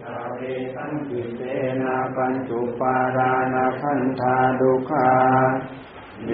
[0.00, 0.42] สาเว
[0.74, 1.42] สันติเต
[1.80, 5.10] นะปัญจุปารานาคันธาดุขา
[6.26, 6.30] เว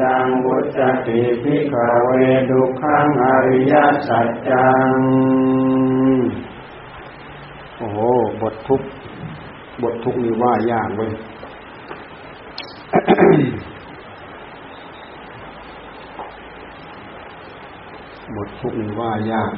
[0.00, 1.74] ยังวุจติพิก
[2.06, 2.10] เว
[2.50, 3.74] ดุขังอริย
[4.08, 4.90] สัจจัง
[7.76, 7.98] โอ้โห
[8.40, 8.82] บททุก
[9.82, 11.10] บททุกนี่ว่ายากเว้ย
[18.36, 19.52] บททุกนี่ว่ายาก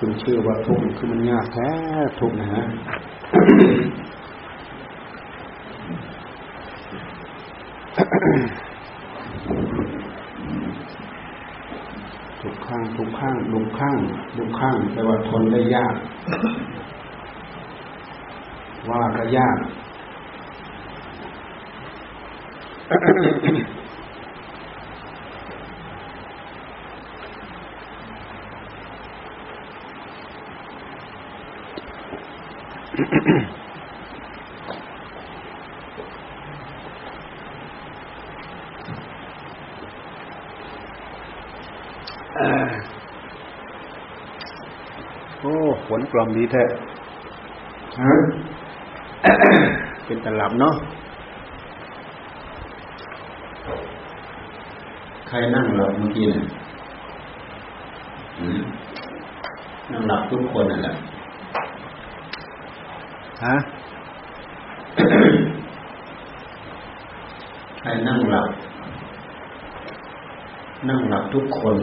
[0.00, 1.70] คุณชื่อว่าทุกคือมันยากแท้
[2.20, 2.64] ทุกนะฮะ
[12.42, 13.96] ทุกข้างทุกข้างดุกข้าง
[14.36, 15.94] ดุกข้างแปลว่าทนได้ยาก
[18.88, 19.58] ว่าก็ยาก
[45.40, 45.54] โอ้
[45.88, 46.62] ฝนก ล่อมดีแท้
[48.00, 48.10] ฮะ
[50.04, 50.74] เป็นตลับเนาะ
[55.28, 56.46] ใครนั่งหลับเมื่อกี้เนี่ย
[59.90, 60.94] นั่งหลับทุกคนนั่นแหละ
[63.44, 63.56] ฮะ
[67.80, 68.48] ใครนั่งหลับ
[70.88, 71.76] นั่งหลับทุกคน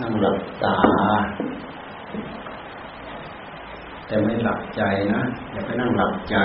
[0.00, 0.74] นั่งหลับตา
[4.08, 4.82] แต่ไม่หลับใจ
[5.14, 6.36] นะอย่าไปนั่งหลับใจ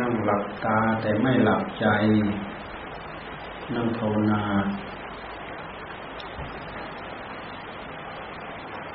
[0.00, 1.86] นั่งหลับตาแต่ไม่หลับใจ
[3.74, 4.42] นั่งภาวนา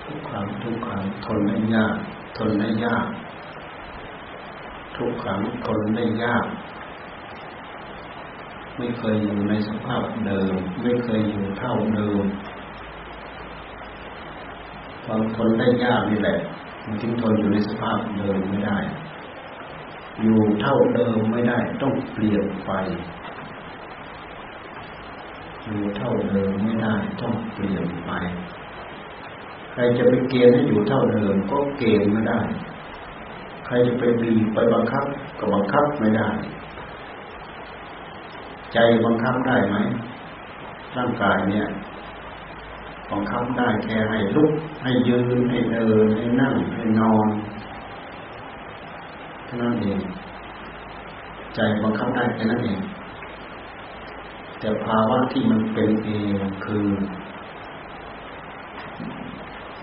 [0.06, 1.96] ทุกครั้งทุกครั้งทนได้ยาก
[2.38, 3.08] ทนได้ยาก
[4.97, 6.46] ทุกครั้งทนได้ยาก
[8.79, 12.23] ไม่เคยอยู่ในสภาพเดิม ไม่เคยอยู่เท่าเดิม
[15.06, 16.40] ความทนได้ยากนี่แหละ
[16.85, 18.78] มันจึงทนอยู่ในสภาพเดิมไม่ได้
[20.22, 22.72] อยู่เท่าเดิมไม่ได้ ต้องเปลี่ยนไป
[25.66, 28.11] อยู่เท่าเดิมไม่ได้ ต้องเปลี่ยนไป
[29.72, 32.40] ใครจะไปเกณฑ์ให้อยู่เท่าเดิมก็เกณฑ์ไม่ได้
[33.66, 35.06] ใครจะไปบีบไปบังคับ
[35.40, 36.29] ก็บังคับไม่ได้
[38.74, 39.75] ใจบังคับได้ไหม
[40.97, 41.68] ร่างกายเนี่ย
[43.12, 44.52] บังคับได้แค่ให้ลุก
[44.84, 47.28] ให้ยืนให้เดินให้นั่งให้นอน
[49.46, 50.00] เท่านั้นเอง
[51.56, 52.81] ใจบังคับได้แค่นั้นเอง
[54.59, 56.88] แต่ภาวะที่มันเป็นเองคือ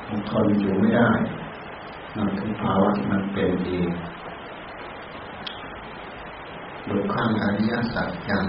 [0.08, 1.10] มันทนอยู่ไม่ได้
[2.16, 3.90] นั่นคือภาวะที่มันเป็นเอง
[6.88, 8.44] ดูข้างอริยสัจยัง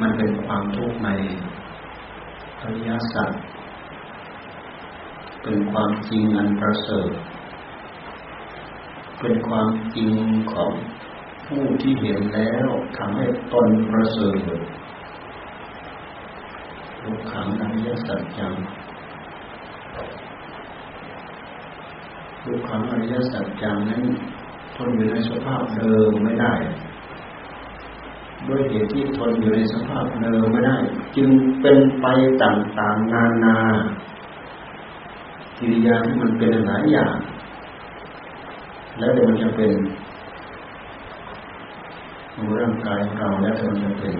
[0.00, 1.10] มันเป็นความทุกข์ใน
[2.60, 3.32] อริยสัจ
[5.42, 7.10] เป็นความจริงอันประเสริฐ
[9.20, 10.14] เป็นความจริง
[10.52, 10.72] ของ
[11.46, 14.38] ผู้ที่เห็นแล้วทำให้ตนประเสริฐ
[17.02, 18.54] ทุกขังอริยสัจจัง
[22.42, 24.04] ทุกขังอริยสัจจังนั้น
[24.76, 26.54] ทนอยู่ในสภาพเดิมไม่ได้
[28.52, 30.76] ด้วยเหตุที่ทนอยู่ในสภาพเดิมไม่ได้
[31.16, 31.28] จึง
[31.60, 32.06] เป็นไป
[32.42, 33.56] ต่างๆนานา
[35.58, 37.14] กิริยาที่มันเป็นหลายอย่าง
[38.98, 39.72] แล้วแต่มันจะเป็น
[42.60, 44.14] ร่างกายของเราแล้วแต่มันจะเป็น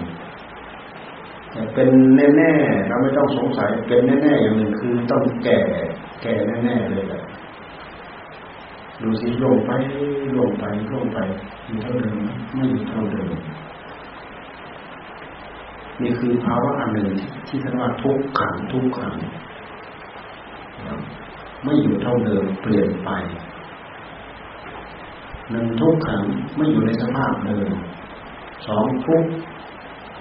[1.51, 1.89] แต่เป็น
[2.37, 5.59] แน่ๆเราไม่ต้องสงสัยเป็นแน่ๆอย่างหนึ่งคือต้องแก่
[6.21, 6.33] แก่
[6.63, 7.23] แน่ๆเลยแหละ
[9.01, 9.71] ดูสิลงไป
[10.37, 10.63] ลงไป
[10.93, 11.17] ลงไป
[11.67, 12.17] อยู่เท่าเดิม
[12.55, 13.29] ไม่อยู่เท่าเดิม
[16.01, 17.09] นี่คือภาวะอันหนึ่ง
[17.47, 19.15] ที่เรียกว่าทุกขังทุกขัง
[21.63, 23.09] ไม่อยู่เท่าเดิมเปลี่ยนไป
[25.51, 26.23] หนึ่งทุกขัง
[26.57, 27.71] ไม่อยู่ในสภาพเดิม
[28.67, 29.23] สองทุก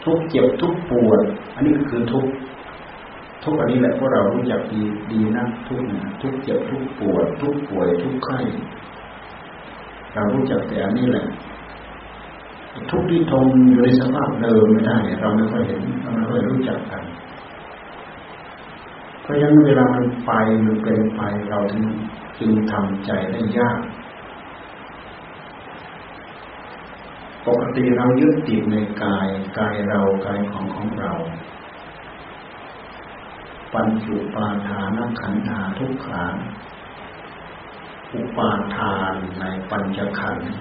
[0.05, 1.21] ทุกเจ็บทุกปวด
[1.55, 2.27] อันนี้ก็คือทุก
[3.45, 4.83] ทุกอันนี้แหละพวกเรารู้จักดี
[5.13, 8.39] ดีนะทุกนะทุกเจ็บทุกปวด ทุกป่วยทุกไข้
[10.15, 11.27] เรารู้จักแต่อันนี้แหละ
[12.91, 17.03] ทุกที่ทนอยู่ในสภาพเดิมไม่ได้เราไม่ค่อยเห็นเราไม่ค่อยรู้จักกัน
[19.23, 20.33] เพราะฉะนั้นเวลามันไป
[20.67, 21.85] มันเป็นไปเราถึง
[22.39, 23.81] จึงทำใจได้ยาก
[27.47, 29.29] ปกติเรายึดติดในกาย
[29.59, 31.13] กายเรากายของของเรา
[33.75, 36.25] ปัญจุปาทานขันธาทุกขา
[38.15, 40.53] อุปาทานในปัญจขันธ์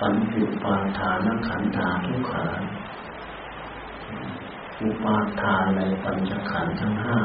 [0.00, 2.46] ปัญจุปาทานขันธาทุกขา
[4.82, 7.18] อุปาทานในปัญจขันธ์ทั้งห้า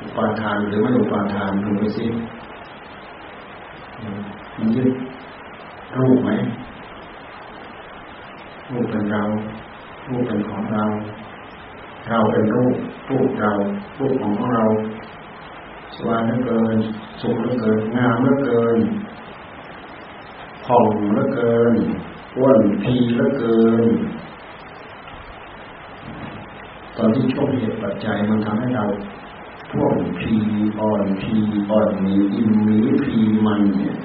[0.00, 2.06] อุปาทานหรือไม่อุปาทานดูไปสิ
[4.56, 4.90] มันยึด
[5.98, 6.30] รูปไหม
[8.70, 9.22] รูปเป็นเรา
[10.08, 10.84] รูปเป็นของเรา
[12.08, 12.74] เราเป็นรูป
[13.10, 13.52] รูปเรา
[13.98, 14.64] รูปของเรา
[15.94, 16.76] สว่างเหลือเกิน
[17.20, 18.78] สุขเหลือเกินงามเหลือเกิน
[20.64, 21.74] ผ่องเหลือเกิน
[22.36, 23.86] อ้วนพีเหลือเกิน
[26.96, 28.86] ตอนที่ช่วงเหตุปัจจัยมันทำให้เรา
[29.72, 30.34] พวกพี
[30.80, 31.34] อ่อนพี
[31.70, 33.16] อ่อนมีอิ่มมีพี
[33.46, 33.96] มันเนี่ย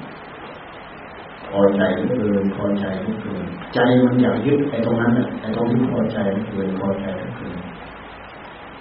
[1.50, 7.58] พอใจเหลือเกินพอใจเหลือเกินใจมันอยากยึดไอ้ตรงนั้นไอ้ตรงที่พอใจเหลือเกินพอใจเหลือเกิน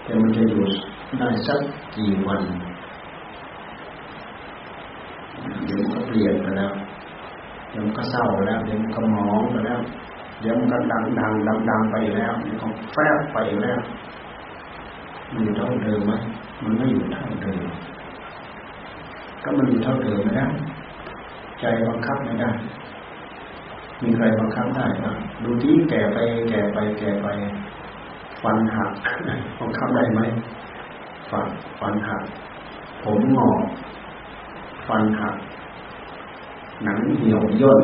[0.04, 0.64] แต่มันจะอยู่
[1.18, 1.62] ได้สัก
[1.96, 2.42] กี่วัน
[5.66, 6.74] เดี๋ยวมันก็เปลี่ยนไปแล้ว
[7.72, 9.80] เดี๋ยวมันก็เศร้าแล้ว เดี๋ยวมันก็มองไปแล้ว
[10.42, 13.80] เดี๋ยวมันก็ดังดังดังดังไปแล้วเดี๋ยวมันแฝงไปแล้ว
[15.32, 16.14] มันอยู่เท่าเดิมไหม
[16.64, 17.62] มันไม่อยู่เท่าเดิม
[19.44, 20.48] ก็มันอยู่เท่าเดิมไม่ได้
[21.60, 22.52] ใจบังคับไม่ได้
[24.04, 26.18] มีใครบังคับได้ครับดูที่แก่ไป
[26.50, 27.28] แก่ไป แก่ไป
[28.42, 28.92] ฟันหัก
[29.60, 30.22] บังคับได้ไหม
[31.32, 31.48] ฟัน
[31.80, 32.24] ฟันหัก
[33.04, 33.62] ผมงอก
[34.88, 35.36] ฟันหัก
[36.84, 37.84] หนังเหี่ยวย่น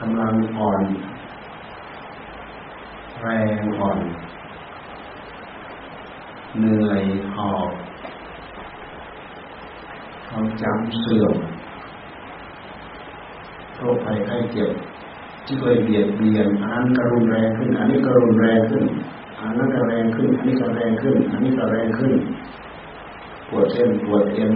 [0.00, 0.82] กำลังอ่อน
[3.20, 3.28] แร
[3.60, 3.98] งอ่อน
[6.58, 7.02] เหนื่อย
[7.34, 7.70] หอบ
[10.28, 11.34] ความจำเสื่อม
[13.76, 14.70] โรคภัยไข้เจ็บ
[15.46, 18.84] ที่เคยเบียดเบียนอันนั้นก็รุนแรงขึ้น อันนี้ก็รุนแรงขึ้น
[19.38, 22.14] อันนั้นก็แรงขึ้น อันนี้ก็แรงขึ้น อันนี้ก็แรงขึ้น
[23.48, 24.54] ปวดเส้นปวดเอ็น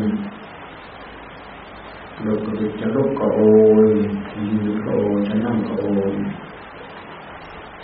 [2.25, 3.41] ลุกก็จะลุกก็โอ
[3.87, 3.89] ย
[4.51, 6.15] ยืนก็โอยจะนั่งก็โอย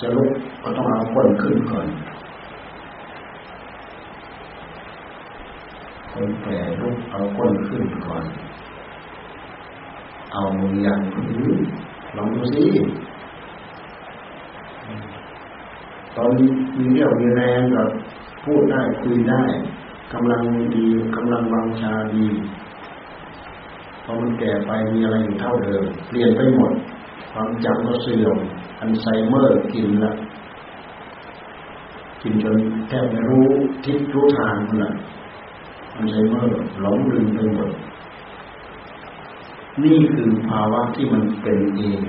[0.00, 0.30] จะลุก
[0.62, 1.86] ก็ต้องเอาคนขึ้นก่อน
[6.12, 8.24] คนแก่ลุกเอาคนขึ้นก่อน
[10.32, 11.24] เอามือยันพื้
[11.56, 11.58] น
[12.16, 12.66] ลองดูสิ
[16.16, 17.82] ตอนมีเรี่ยวมีแรงก็
[18.44, 19.44] พูดได้คุยได้
[20.12, 20.42] กำลัง
[20.74, 20.86] ดี
[21.16, 22.26] กำลังวังชาดี
[24.04, 26.72] พอมันแก่ไปมีอะไรอยู่เท่าเดิมเปลี่ยนไปหมด
[27.32, 28.38] ความจำก็เสื่อม
[28.80, 30.12] อัลไซเมอร์กินละ
[32.22, 32.56] กินจน
[32.88, 33.46] แทบไม่รู้
[33.84, 34.92] ทิศรู้ทางมันละ
[35.94, 36.50] อัลไซเมอร์
[36.80, 37.70] หลงลืมไปหมด
[39.82, 42.00] นี่คือภาวะที่มันเป็นเอง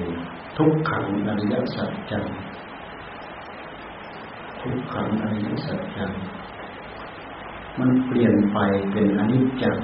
[0.58, 2.26] ทุกขังอริยสัจจัง
[4.62, 6.12] ทุกขังอริยสัจจัง
[7.80, 8.58] มันเปลี่ยนไป
[8.92, 9.78] เป็นอนิจจัง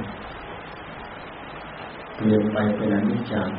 [2.19, 3.49] เปลี่ยนไปเป็นอนิจจัง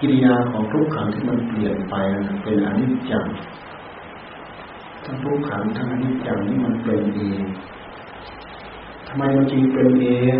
[0.00, 1.94] กิริยาของทุกขังที่มันเปลี่ยนไป
[2.42, 3.26] เป็นอนิจจัง
[5.04, 7.42] ทั้งทุกขังทั้งอนิจจังนี่มันเป็นเอง
[9.06, 10.38] ทำไมมันจึงเป็นเอง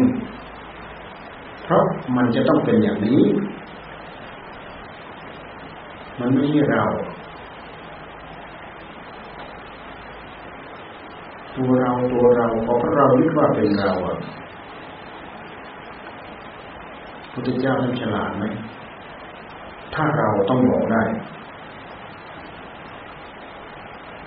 [1.64, 1.85] เพราะ
[2.17, 3.22] มันจะต้องเป็นอย่างนี้
[6.20, 6.84] มันไม่ใช่เรา
[11.56, 14.17] ตัวเราตัวเราเพอเรายึดว่าเป็นเราอะ
[17.38, 18.44] พุทธเจ้าท่านฉลาดไหม
[19.94, 21.02] ถ้าเราต้องบอกได้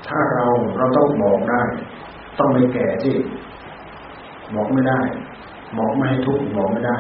[0.07, 0.45] ถ้าเรา
[0.77, 1.61] เราต้องบอกได้
[2.39, 3.15] ต้องไม่แก่ที่
[4.55, 4.99] บอกไม่ได้
[5.77, 6.97] บอกไม่ให้ทุกข์บอกไม่ได้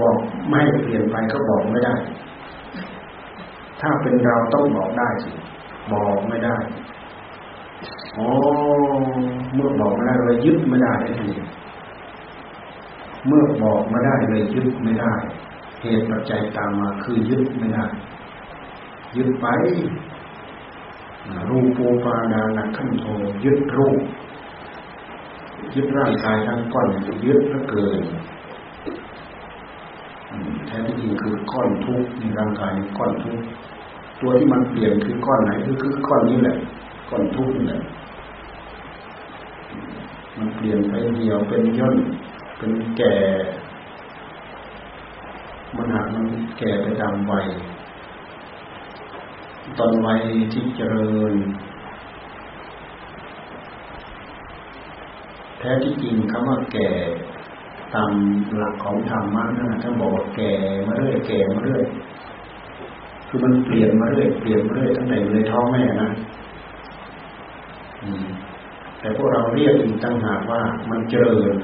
[0.00, 0.16] บอก
[0.48, 1.94] ไม่ให้เปลี่ยนไปก็บอกไม่ได้
[3.80, 5.30] ถ้าเป็นเราต้องบอกได้สิ
[5.92, 6.56] บอกไม่ได้
[8.16, 8.28] อ๋อ
[9.54, 11.30] เมื่อบอกไม่ได้เลยยึดไม่ได้ที
[13.26, 15.12] เมื่อบอกไม่ได้เลยยึดไม่ได้
[15.80, 17.84] เหตุปัจจัยตามมาคือยึดไม่ได้
[19.16, 19.46] ยึดไป
[21.48, 23.04] รูปูปานานักขันโท
[23.44, 24.00] ยึดรูป
[25.74, 26.88] ยึดร่างกายทั้งก้อน
[27.26, 28.02] ยึดละเกิน
[30.66, 33.44] แท้ที่จริงคือก้อนทุกข์ในร่างกายก้อนทุกข์
[34.20, 36.56] ตัวที่มันเปลี่ยนคือก้อนไหนคือคือก้อนนี้แหละ
[37.10, 37.80] ก้อนทุกข์นี่แหละ
[40.36, 41.96] มันเปลี่ยนไปเดียวเป็นย่น
[42.64, 43.14] เป็นแก่
[45.76, 46.26] มันหากมัน
[46.58, 47.46] แก่ไปตามวัย
[49.78, 50.20] ตอนวัย
[50.52, 51.34] ที่เจริญ
[55.58, 56.88] แท้ที่จริงคำว่าแก่
[57.94, 58.10] ตาม
[58.56, 60.50] หลักของธรรมะนั่นท่านบอกว่าแก่
[60.86, 61.84] มาเรื่อยแก่มาเรื่อย
[63.28, 66.10] คือมันเปลี่ยนมาเรื่อยเปลี่ยนมาเรื่อยตั้งแต่อยู่ในท้องแม่นะ
[69.00, 71.54] แต่พวกเราเรียกอีกตั้งหากว่ามันเจริญ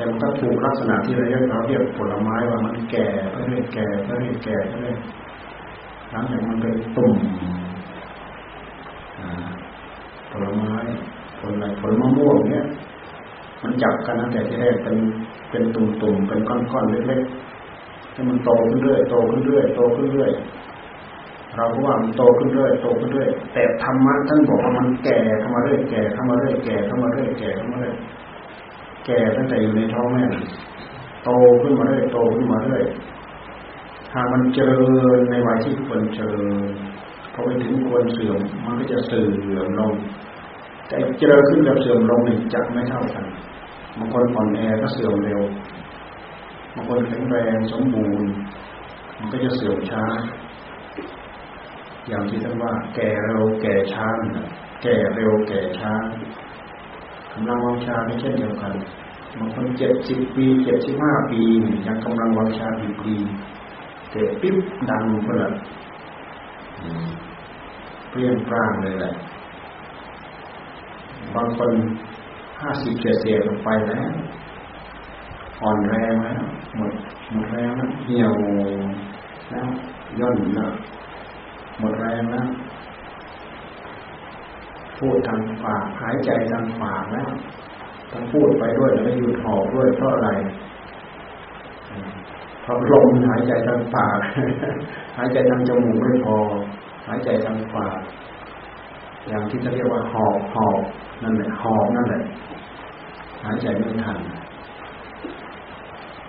[0.00, 4.96] แต่มันก็ถูกลักษณะที่เราเรียกเราเรียกผลไม้ว่ามันแก่ไปเรื่อยแก่ไปเรื่อยแก่ไปเรื่อย
[6.10, 7.14] หลังจากมันเป็นตุ่ม
[10.30, 10.74] ผลไม้
[11.40, 12.66] ผลอะไรผลมะม่วงเนี่ย
[13.62, 14.96] มันจับกันตั้งแต่ที่แรกเป็น
[15.50, 20.32] เป็นตุ่มๆเป็นก้อนๆเล็กๆให้มันโตขึ้นเรื่อยโตขึ้นเรื่อยโตขึ้นเรื่อย
[21.56, 27.96] เราก็ว่ามันโตขึ้นเรื่อยโตขึ้นเรื่อยแต่ธรรมะท่านบอกว่ามันแก่เข้ามาเรื่อยแก่เข้ามาเรื่อยแก่เข้ามาเรื่อยแก่เข้ามาเรื่อย
[29.06, 30.24] แก่ตั้งแต่อยู่ในท้องแม่
[31.24, 31.30] โต
[31.62, 32.84] ขึ้นมาเรื่อยโตขึ้นมาเรื่อย
[34.14, 34.82] หากมันเจริ
[35.16, 36.68] ญในวัยที่ควรเจริญ
[37.32, 39.26] พอไปถึงควรเสื่อมมันก็จะเสื่อ
[39.66, 39.92] มลง
[40.88, 43.24] แต่เจริญขึ้นกับเสื่อมลงนี่จะไม่เท่ากัน
[43.98, 45.40] บางคนอ่อนแอก็เสื่อมเร็ว
[46.74, 48.30] บางคนแข็งแรงสมบูรณ์
[49.18, 50.04] มันก็จะเสื่อมช้า
[52.08, 54.08] อย่างที่ท่านว่า แก่เร็วแก่ช้า
[54.82, 55.92] แก่เร็วแก่ช้า
[57.32, 58.74] กำลังวังชาไม่เช่นเดียวกัน
[59.38, 61.42] บางคนเจ็ดสิบปีเจ็ดสิบห้าปี
[61.86, 63.16] ยังกำลังวังชาดีดี
[64.10, 64.56] เกิดปิ๊บ
[64.90, 65.50] ดังคนละ
[68.10, 69.12] เปลี่ยนปร้างเลยแหละ
[71.34, 71.72] บางคน
[72.60, 74.10] ห้าสิบเจ็ดเสียลงไปแล้ว
[75.62, 76.42] อ่อนแรงแล้ว
[76.76, 76.92] หมด
[77.32, 78.34] หมดแรงแล้วเหี่ยว
[79.50, 79.68] แล้ว
[80.20, 80.72] ย่นแล้ว
[81.78, 82.48] หมดแรงแล้ว
[85.00, 87.30] พูดทางปากหายใจทางปากแล้ว
[88.12, 90.30] ต้องพูดไปด้วยแล้วหยุดหอบด้วยเพราะอะไร
[92.62, 94.18] เพราะลมหายใจทางปาก
[95.16, 96.38] หายใจทางจมูกไม่พอ
[97.08, 97.98] หายใจทางปาก
[99.28, 100.78] อย่างที่เขาเรียกว่าหอบหอบ
[101.22, 102.22] นั่นแหละหอบนั่นแหละ
[103.44, 104.18] หายใจไม่ทัน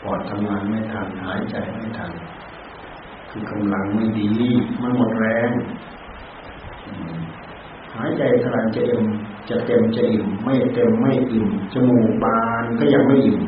[0.03, 2.11] ปอดทำงานไม่ทันหายใจไม่ทัน
[3.29, 4.29] คือกำลังไม่ดี
[4.81, 5.51] มันหมดแรง
[7.95, 9.03] หายใจเท่าไรจะเอ็ม
[9.49, 13.41] จะเต็มจะอิ่มไม่เต็มไม่อิ่มจมูกบานก็ยังไม่อิ่ม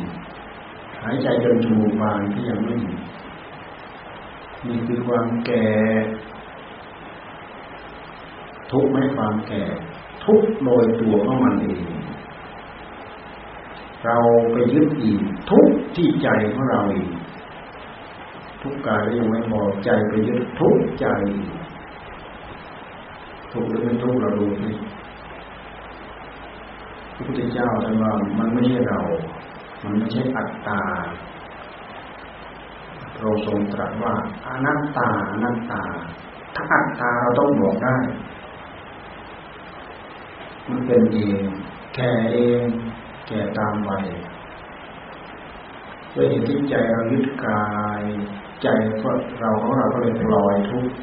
[1.01, 2.97] หายใจจนจมูกบานก็ยังไม่อิ่ม
[4.65, 5.65] นี่คือความแก่
[8.71, 9.63] ทุกข์ไม่ความแก่
[10.23, 11.81] ทุกโดยตัวของมันเอง
[14.05, 14.17] เรา
[14.51, 17.09] ไปยึดอีกทุกที่ใจของเราอีก
[18.62, 21.05] ทุกกายยังไม่พอใจไปยึดทุกใจ
[23.53, 24.69] ทุกหรือไม่ทุกเราดูสิ
[27.15, 29.00] พระพุทธเจ้าท่านว่ามันไม่ใช่เรา
[29.83, 30.81] มันไม่ใช่อัตตา
[33.19, 34.13] เราทรงตรัสว่า
[34.45, 35.83] อนัตตาอนัตตา
[36.55, 37.95] ถ้าอัตตาเราต้องบอกได้
[40.69, 41.43] มันเป็นเอง
[41.95, 42.63] แก่เอง
[43.27, 44.05] แก่ตามวัย
[46.15, 47.65] ด้วยเหตุที่ใจเรายึดกา
[48.01, 48.03] ย
[48.62, 48.67] ใจ
[49.01, 50.93] ก็เราของเราก็เลยปล่อยทุกข์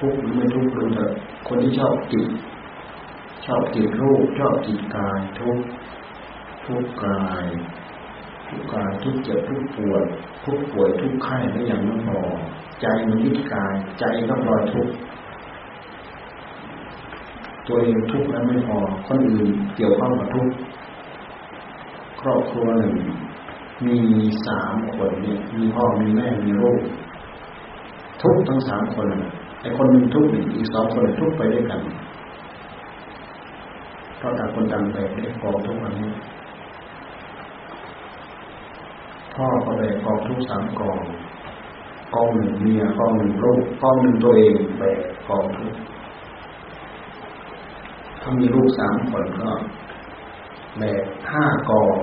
[0.00, 1.12] ทุกหรือไม่ทุกรู้เถอะ
[1.48, 2.28] คนที่ชอบจิต
[3.46, 5.58] ชอบจิตรูปชอบจิตกายทุก
[6.66, 7.46] ทุกกาย
[8.48, 10.04] ทุกกายทุกเจ็บทุกปวด
[10.44, 12.20] ทุกป่วยทุกไข้ไม่อย่างนั้นพอ
[12.80, 14.88] ใจมันยึดกาย ใจก็ปล่อยทุก
[17.66, 20.48] ตัวเองทุกแล้วไม่พอคนอื่นเกี่ยวข้องกับทุก
[22.20, 22.94] ครอบครัวหนึ่ง
[23.86, 23.98] มี
[24.46, 26.80] สามคนเนี่ยมีพ่อมีแม่มีลูก
[28.22, 29.06] ทุกทั้งสามคน
[29.60, 30.24] ไอ้คนหนึ่งทุก
[30.56, 31.80] อีกสองคนทุกไปด้วยกัน
[34.18, 36.12] เพราะต่างคนต่างแบกได้กองทุกวันนี้
[39.34, 40.98] พ่อก็แบกกองทุกสามกอง
[42.14, 45.74] กองหนึ่งเมียกองหนึ่งลูกกองหนึ่งตัวเองแบกกองทุก
[48.20, 49.50] ถ้ามีลูกสามคนก็
[50.78, 51.96] แบกห้ากอง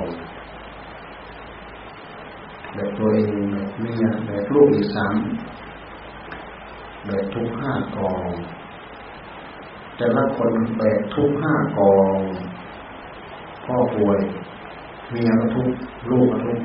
[2.74, 5.16] แบกตัวเองแบกเมียแบกลูกอีกสาม
[7.06, 8.30] แบกทุกห้ากอง
[9.98, 12.18] แต่ละคนแบกทุกห้ากอง
[13.66, 14.20] พ่อป่วย
[15.10, 15.70] เมียก็ทุก
[16.12, 16.60] ลูกก็ทุก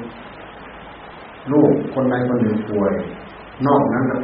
[1.53, 2.93] ลูกคนใดคนหนึ่งป่วย
[3.67, 4.19] นอกนั้นก็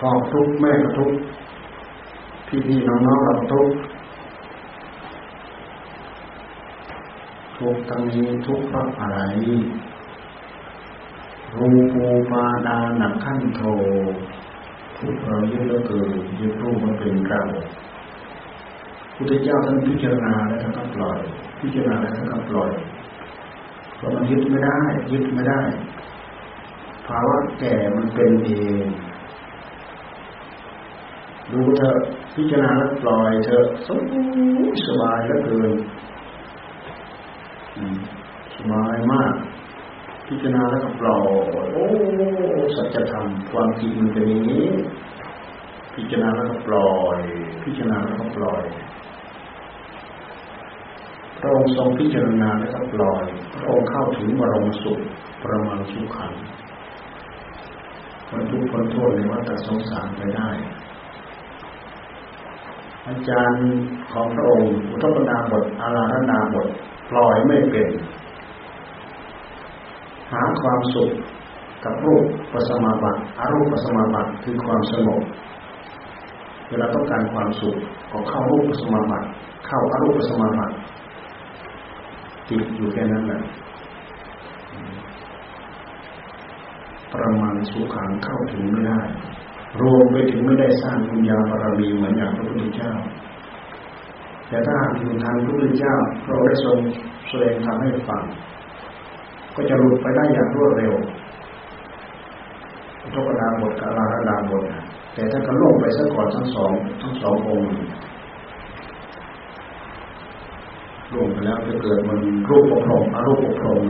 [0.00, 1.12] พ่อทุกแม่ก็ทุก
[2.46, 3.70] พี่พี่น้องน้องเราทุก
[7.58, 9.18] ทุกทั้งนี้ทุกเพราะอะไร
[11.56, 13.62] รูปูปาดาหนักขั้นโท
[14.32, 14.33] ทุก
[15.26, 16.06] เรายึดแล้วเกิด
[16.40, 17.42] ยึดรูปมันเป็นเรา
[19.16, 21.18] พุทธเจ้าท่านพิจารณาแล้วท่านก็ปล่อย
[21.60, 22.70] พิจารณาแล้วท่านก็ปล่อย
[23.96, 24.78] เพราะมันยึดไม่ได้
[25.12, 25.60] ยึดไม่ได้
[27.06, 28.50] ภาวะแก่มันเป็นเอ
[28.84, 28.86] ง
[31.52, 31.96] ดูเถอะ
[32.34, 34.00] พิจารณาแล้วปล่อยเถอะสบา
[34.66, 35.72] ยสบายแล้วเกิน
[38.56, 39.34] สบายมาก
[40.28, 41.86] พิจารณาแล้วก็ปล่อยโอ้
[42.76, 44.66] สัจธรรมความจริงมันเป็นอย่างนี้
[45.94, 47.20] พิจารณาแล้วก็ปล่อย
[47.64, 48.62] พิจารณาแล้วก็ปล่อย
[51.38, 53.24] พระองค์ทรงพิจารณาแล้วก็ปล่อย
[53.54, 55.00] พระองค์เข้าถึงบรมสุข
[55.44, 56.32] ประมาณสุขัน
[58.28, 60.50] พ้นทุกข์พ้นโทษในวัฏสงสารไปได้
[63.08, 63.64] อาจารย์
[64.12, 66.68] ของพระองค์อุทปนาบทอาราธนาบท
[67.10, 67.88] ปล่อยไม่เป็น
[70.32, 71.10] หาความสุข
[71.84, 75.22] กับรูปปัสมาบัติอารูปปัสมาบัติคือความสงบ
[76.74, 77.76] วลาต้องการความสุข
[78.12, 79.26] ก็เข้ารูปสมาบัติ
[79.66, 80.74] เข้าอารูปสมาบัติ
[82.48, 83.42] ติดอยู่แค่นั้นแหละ
[87.12, 89.00] ประมาณสุขังเข้าถึงไม่ได้
[89.80, 92.92] รวมไปถึงไม่ได้สร้างบุญญาบารมีเหมือนอย่างพระพุทธเจ้า
[94.48, 95.94] แต่ถ้าหากอยู่ทางพระพุทธเจ้า
[96.26, 96.78] เราได้ทรง
[97.28, 98.22] แสดงทำให้ฟัง
[99.54, 100.94] ก็จะหลุดไปได้อย่างรวดเร็ว
[103.14, 104.64] ทุกดาบทกับลาดาบท
[105.14, 107.68] แต่ถ้าก็ล่วงไปซะก่อนทั้งสองทั้งสององค์
[111.12, 112.18] ล่วงไปแล้วจะเกิดมัน
[112.48, 113.80] รูปปกครองอารูปปกครอง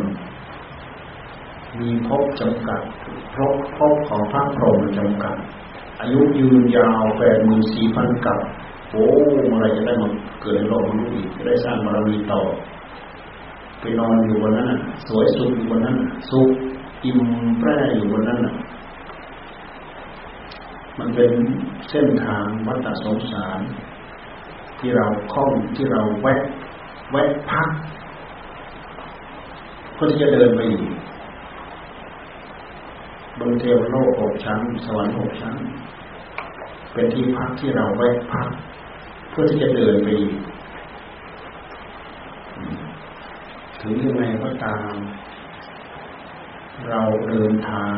[1.80, 2.82] มีพบจำกัด
[3.34, 5.36] พบพบของพระพรหมจำกัด
[6.00, 8.38] อายุยืนยาวแปดหมื่นสี่พันกับ
[8.90, 9.06] โอ้
[9.48, 10.08] เมื่อไรจะได้มา
[10.40, 12.40] เกิดในโลกมนุษย์อีกจะได้สร้างบารมีต่อ
[13.80, 14.70] ไปนอนอยู่บนนั้น
[15.08, 15.96] สวยสุขอยู่บนนั้น
[16.30, 16.48] สุข
[17.04, 17.18] อิ่ม
[17.60, 18.38] แปร่อยู่บนนั้น
[20.98, 21.32] มันเป็น
[21.90, 23.60] เส้นทางวัฏสงสาร
[24.78, 26.40] ที่เราคล้องที่เราแวะ
[27.10, 27.68] แวะพัก
[29.94, 30.84] เพื่อที่จะเดินไปอีก
[33.38, 35.56] บนเทวโลกหกชั้น สวรรค์หกชั้น
[36.92, 38.48] เป็นที่พักที่เราไว้พัก
[39.30, 40.34] เพื่อที่จะเดินไปอีก
[43.80, 44.94] ถึงยังไงก็ตาม
[46.88, 47.96] เราเดินทาง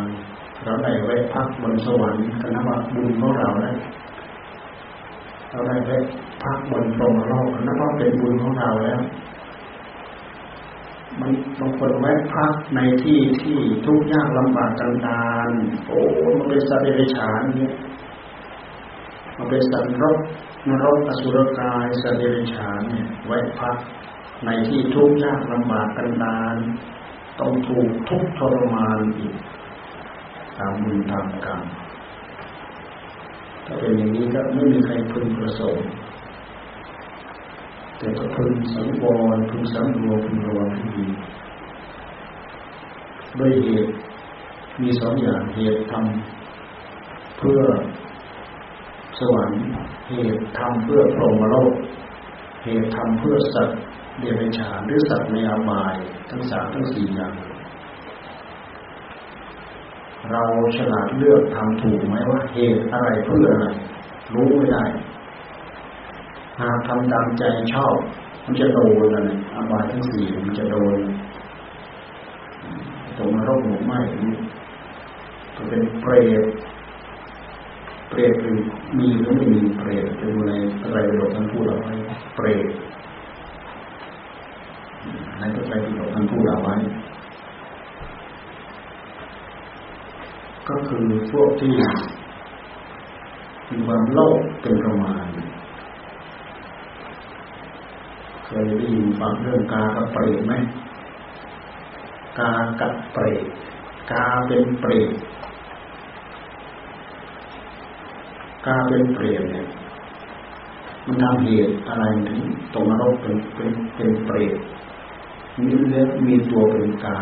[0.67, 3.71] เราได้ไว้พักบนสวรรค์กันนับว่าบุญของเราได้
[5.51, 5.97] เราได้ไว้
[6.43, 9.01] พักบนพรหมโลกนับว่าเป็นบุญของเราแล้ว
[11.21, 15.51] มันบางคนแวะพักในที่ที่ทุกข์ยากลำบากกันดาน
[15.87, 16.01] โอ้
[16.37, 17.75] มันเป็นสัตว์เดรัจฉานเนี่ย
[19.37, 20.19] มันเป็นสัตว์รก
[20.69, 23.77] นรกอสุรกายสัตว์เดรัจฉานเนี่ยแวะพัก
[24.45, 26.57] ในที่ทุกข์ยากลำบากกันดาน
[27.41, 29.37] ต้องถูกทุกทรมานอีก
[30.59, 31.61] ตามบุญตามกรรม
[33.67, 35.87] ถ้าเป็นอย่างนี้ก็ไม่มีใครพึงประสงค์
[37.99, 41.07] แต่ก็พึงสังวรพึงสังรวมพึงระวังให้ดี
[43.39, 43.93] ด้วยเหตุ
[44.81, 47.61] มีสองอย่างเหตุทำเพื่อ
[49.19, 49.61] สวรรค์
[50.09, 51.73] เหตุทำเพื่อพรหมโลก
[52.65, 53.79] เหตุทำเพื่อสัตว์
[54.19, 55.95] เดรัจฉานหรือสัตว์ในอบาย
[56.31, 57.35] ทั้งสามทั้งสี่อย่าง
[60.33, 60.43] เรา
[60.77, 63.67] ฉลาดเลือกทำถูกไหมว่าเหตุอะไรเพื่ออะไร
[64.35, 64.85] รู้ไม่ได้
[66.61, 67.43] หากทำตามใจ
[67.75, 67.97] ชอบ
[68.45, 70.99] มันจะโดนอะไรอบายทั้งสี่มันจะโดน
[73.17, 73.93] ตรงนรกหมกไหม
[75.57, 76.13] ก็เป็นเปร
[76.43, 76.45] ต
[78.09, 78.57] เปรตคือ
[78.99, 81.93] มีหรือไม่มีเปรตเป็นในอะไรประโยชน์ท่านพูดเอาไว้
[82.37, 82.67] เปรต
[85.39, 86.75] ในพระไตรปิฎกท่านพูดเอาไว้
[90.69, 91.71] ก็คือพวกที่
[93.71, 95.27] มีความโลภเป็นประมาณ
[98.45, 100.53] เคยได้ยินฟังเรื่องกากับเปรตไหม
[102.39, 103.45] กากับเปรต
[104.11, 105.11] กาเป็นเปรต
[108.67, 109.67] กาเป็นเปรตเนี่ย
[111.07, 112.41] มันทำเหตุอะไรถึง
[112.75, 114.59] ตรงนรกเป็นเป็นเป็นเปรต
[115.59, 117.19] มีเลือมีตัวเป็นกา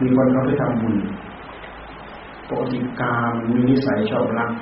[0.00, 0.96] มีคนเขาไปทำบุญ
[2.48, 4.52] ปกติกามมีนิสัยชอบรัก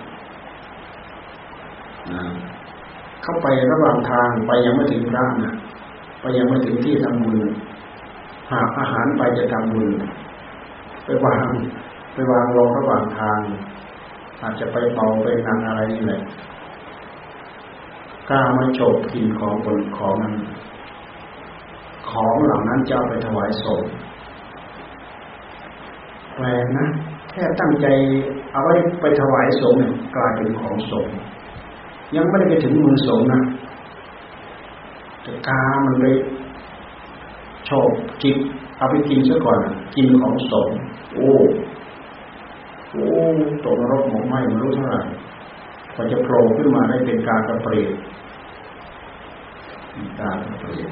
[3.22, 5.54] เข้าไประหว่างทางไปยังไม่ถึงพระนะ
[6.20, 7.38] ไปยังไม่ถึงที่ทำบุญ
[8.50, 9.88] หากอาหารไปจะทำบุญ
[11.04, 11.46] ไปวาง
[12.12, 13.40] ไปวางรองระหว่างทาง
[14.40, 16.20] อาจจะไปเป่าไปนันอะไรนี่แหละ
[18.30, 20.34] กล้ามาโฉบกินของบนของนั้น
[22.10, 23.84] ของเหล่านั้นจะไปถวายศพ
[26.36, 26.86] แปลกนะ
[27.30, 27.86] แค่ตั้งใจ
[28.52, 29.82] เอาไว้ไปถวายสงฆ์
[30.16, 31.14] กลายเป็นของสงฆ์
[32.16, 33.40] ยังไม่ได้ไปถึงมือสงนะ
[35.22, 36.14] แต่กามันเลย
[37.64, 37.90] โฉบ
[38.22, 38.36] จิต
[38.78, 39.60] เอาไปกินซะก่อน
[39.96, 40.68] กินของสง
[41.14, 41.30] โอ้
[42.90, 43.06] โอ้
[43.64, 45.00] ตกนรกหมกไหมมันรู้เท่าไหร่
[45.94, 47.90] พอจะโผล่ขึ้นมาได้เป็นการกระเปรียด
[50.20, 50.90] การกระเปรียด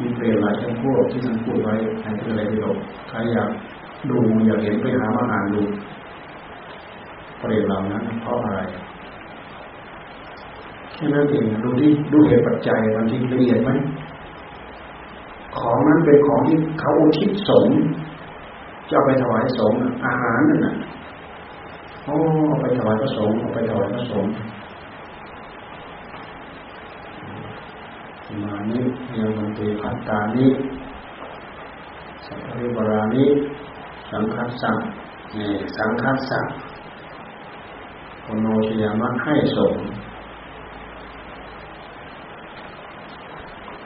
[0.00, 2.70] มีเปรตหลายจำพวกที่ท่านพูดไว้ในที่อะไรที่เรา
[3.08, 3.50] ใครอยาก
[4.10, 5.62] ดูอยากเห็นไปหามาอ่านดู
[7.38, 8.60] เปรตเหล่านั้นเพราะอะไร
[10.94, 13.70] แค่นั้นเองดูที่ดูเหตุปัจจัยบางทีละเอียดไหม
[15.58, 17.68] ของนั้นเป็นของที่เขาอุทิศสง
[18.90, 19.72] จะไปถวายสง
[20.06, 20.74] อาหารนั่นน่ะ
[22.04, 24.32] โอ้เอาไปถวายพระสงฆ์เอาไปถวายพระสงฆ์
[28.42, 28.82] มานี้
[29.16, 30.50] ยังมันเตพัตตานี้
[32.26, 33.28] สัพพิบรานี้
[34.10, 34.72] สังคัสสะ
[35.36, 36.40] นี่สังคัสสะ
[38.42, 39.74] โนชยามะให้สง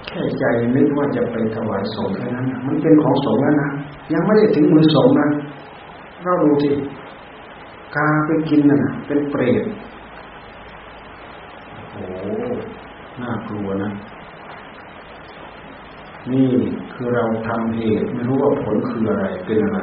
[0.06, 3.68] แค่ใจนึกว่าจะไปถวายสงฆ์แค่นั้นมันเป็นของสงฆ์แล้วนะ
[4.12, 5.28] ยังไม่ได้ถึงมือสงฆ์นะ
[6.22, 6.70] เราดูสิ
[7.96, 9.64] กาไปกินน่ะ เป็นเปรต
[11.92, 12.24] โอ้โห
[13.20, 13.90] น่ากลัวนะ
[16.32, 16.48] นี่
[16.92, 19.80] คือเราทำเหตุไม่รู้ว่าผลคืออะไรเป็นอะไร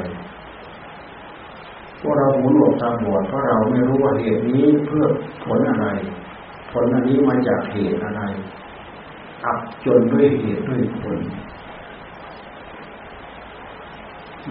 [1.99, 5.05] พวกเราหูหนวกตาบอดเพราะเราไม่รู้ว่าเหตุนี้เพื่อ
[5.45, 5.87] ผลอะไร
[6.71, 8.21] ผลอันนี้มาจากเหตุอะไร
[9.45, 11.19] อับจนด้วยเหตุด้วยผล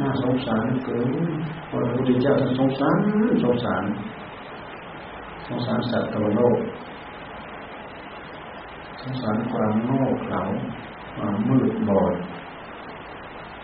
[0.00, 1.08] น่าสงสารเกิน
[1.68, 2.96] พระพุทธเจ้าท่านสงสาร
[3.44, 3.84] สงสาร
[5.48, 6.58] สงสารสัตว์ตัวโลก
[9.02, 10.42] สงสารความโง่เขลา
[11.16, 12.12] ความมืดบอด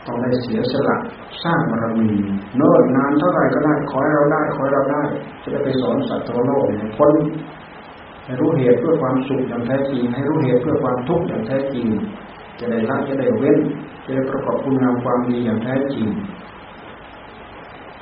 [0.07, 0.97] ต้องได้เสียสละ
[1.45, 2.11] สร้างบารมี
[2.57, 5.03] เนิ่นนานเท่าไหร่ก็ได้ขอให้เราได้ขอให้เราได้
[5.43, 7.15] จะได้ไปสอนสัตว์โลกพ้น
[8.25, 11.87] ให้รู้เหตุเพื่อความสุขอย่างแท้จริง ให้รู้เหตุเพื่อความทุกข์อย่างแท้จริง
[12.59, 13.59] จะได้ละจะได้เว้น
[14.05, 16.09] จะได้ประกอบคุณงามความดีอย่างแท้จริง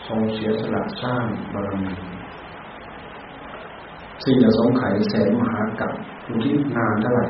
[0.07, 1.93] ทรงเสียสละสร้างบารมี
[4.25, 5.93] สิ่งจะสงไขแสนมหากับ
[6.27, 7.27] อยู่ที่นานเท่าไหร่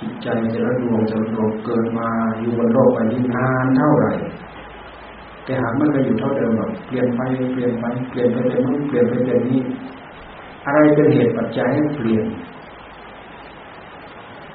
[0.00, 2.08] จิตใจจะระดวงจะระดวงเกิดมา
[2.40, 4.12] อยู่บนโลกใบนี้นานเท่าไหร่
[5.44, 7.20] แต่หากมันก็อยู่เท่าเดิมแบบเปลี่ยนไป
[7.52, 9.60] เปลี่ยนไปเปลี่ยนไปเป็นนู้นเปลี่ยนไปเป็นนี้
[10.64, 12.24] อะไรเป็นเหตุปัจจัยให้เปลี่ยน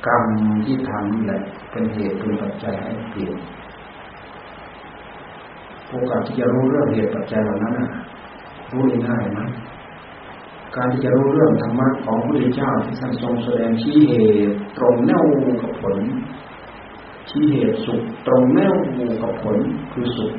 [0.08, 0.24] กรรม
[0.66, 3.36] ที่ทำนี่แหละเป็นเหตุเป็นปัจจัยให้เปลี่ยน
[5.90, 7.74] โอกาสที่จะรู้เรื่องเหตุปัจจัยเหล่านั้น
[8.72, 9.40] รู้ง่ายไหม
[10.76, 14.14] การที่จะรู้เรื่องธรรมะของพระพุทธเจ้าที่ท่านทรงแสดงชี้เห
[14.48, 15.26] ตุตรงแนว
[15.62, 15.98] กับผล
[17.30, 18.76] ชี้เหตุสุขตรงแนว
[19.22, 19.58] กับผล
[19.92, 20.34] คือสุข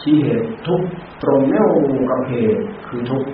[0.00, 0.82] ชี้เหตุทุก
[1.22, 1.68] ตรงแนว
[2.10, 3.24] กับเหตุคือทุก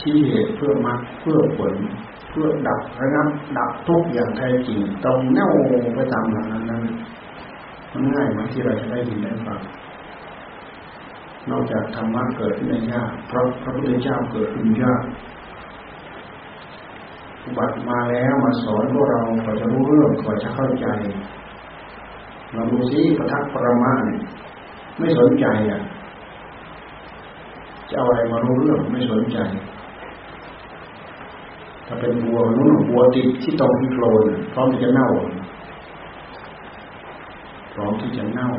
[0.00, 1.74] ชี้เหตุเพื่อมรรคเพื่อผล
[2.30, 5.52] เพื่อดับระงับดับทุกอย่างแท้จริงตรงแนว
[5.94, 6.82] ไปตามหลักนั้นนั้น
[7.92, 9.60] มันง่ายไหมที่เราจะได้ยินได้ฟัง
[11.50, 15.02] นอกจากธรรมะเกิดขึ้นยากเพราะพระพุทธเจ้าเกิดขึ้นยาก
[17.44, 20.86] อุบัติมาแล้วมาสอนพวกเราก็จะรู้เรื่องก็จะเข้าใจ
[22.52, 24.20] เราดูซิปทักปรมาเนี่ย
[24.98, 25.80] ไม่สนใจอะ
[27.88, 29.38] จะเอาอะไรมารู้เรื่องไม่สนใจ
[31.86, 35.08] ถ้าเป็นบัวนู้นบัวติดที่ตรงที่โคลนพร้อมที่จะเน่า
[37.74, 38.50] พร้อมที่จะเน่า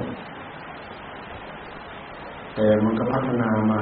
[2.56, 3.82] แต่มันก็พัฒนามา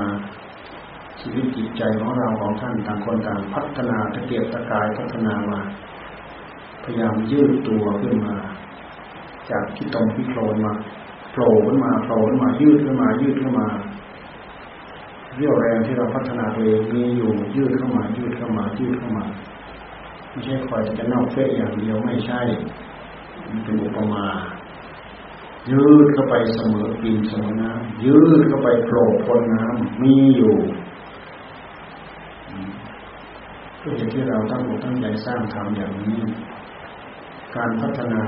[1.22, 5.62] ชีวิตจิตใจของเราของท่านต่างคนต่างพัฒนาตะเกียบตะกายพัฒนามา
[6.84, 8.36] พยายามยืดตัวขึ้นมา
[9.50, 10.74] จากที่ตรงที่โคลนมา
[11.32, 13.68] โผล่ขึ้นมาโผล่ขึ้นมายืดขึ้นมา ยืดขึ้นมา
[15.36, 19.26] เรี่ยวแรงที่เราพัฒนาตัวเองมีอยู่ยืดเข้ามา ยืดเข้ามา ยืดเข้ามา
[20.30, 22.42] ไม่ใช่คอยจะเน่าเฟะอย่างเดียวไม่ใช่
[23.48, 24.26] มันเป็นอุปมา
[25.70, 30.56] ยืดเข้าไปเสมอปีนเสมอน้ำยืดเข้าไปโผล่พ้นน้ำมีอยู่
[33.82, 36.20] ก็เหตุที่เราตั้งอกตั้งใจสร้างทำอย่างนี้
[37.56, 38.24] การพัฒนา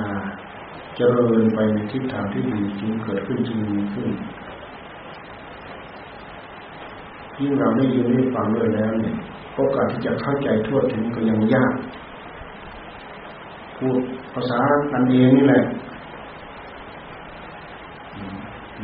[0.96, 4.10] เจริญไปในทิศทางที่ดีจึงเกิดขึ้นจึงมีขึ้น
[7.40, 9.16] ยิ่งเราได้ยินได้ฟังเลยแล้วเนี่ย
[9.56, 11.74] โอกาสที่จะเข้าใจทั่วถึงก็ยังยาก
[13.78, 14.00] พูด
[14.34, 14.60] ภาษา
[14.92, 15.64] กันเองนี่แหละ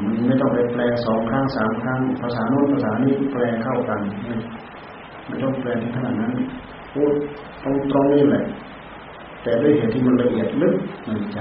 [0.03, 3.99] มัน ไม่ต้องไปแปลสองครั้งสามครั้ง ภาษาโน้นภาษานี้แปลเข้ากัน
[5.25, 6.33] ไม่ต้องแปลถึงขนาดนั้น
[6.93, 7.13] พูด
[7.63, 8.43] ตรงตรงนี่แหละ
[9.43, 11.39] แต่ด้วยเหตุที่มันละเอียดลึกในใจ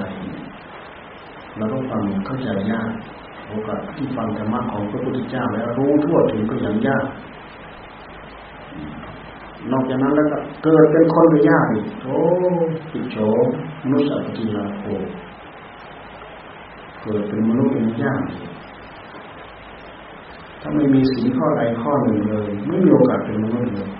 [1.56, 2.90] เราต้องฟังเข้าใจยาก
[3.48, 7.04] โอกาสที่ฟังธรรมะของพระพุทธเจ้าแล้วรู้ทั่วถึงก็ยังยาก
[9.72, 12.18] นอกจากนั้นแล้วก็เกิดเป็นคนก็ยากอีกโอ้
[12.92, 13.16] ปิโฉ
[13.82, 14.86] มนุษย์ปฏิลาโภ
[17.02, 18.22] เกิดเป็นมนุษย์เป็นยาก
[20.60, 23.90] ถ้าไม่มีสิ่งข้อใดข้อหนึ่งเลย ไม่มีโอกาสเป็นมนุษย์เลย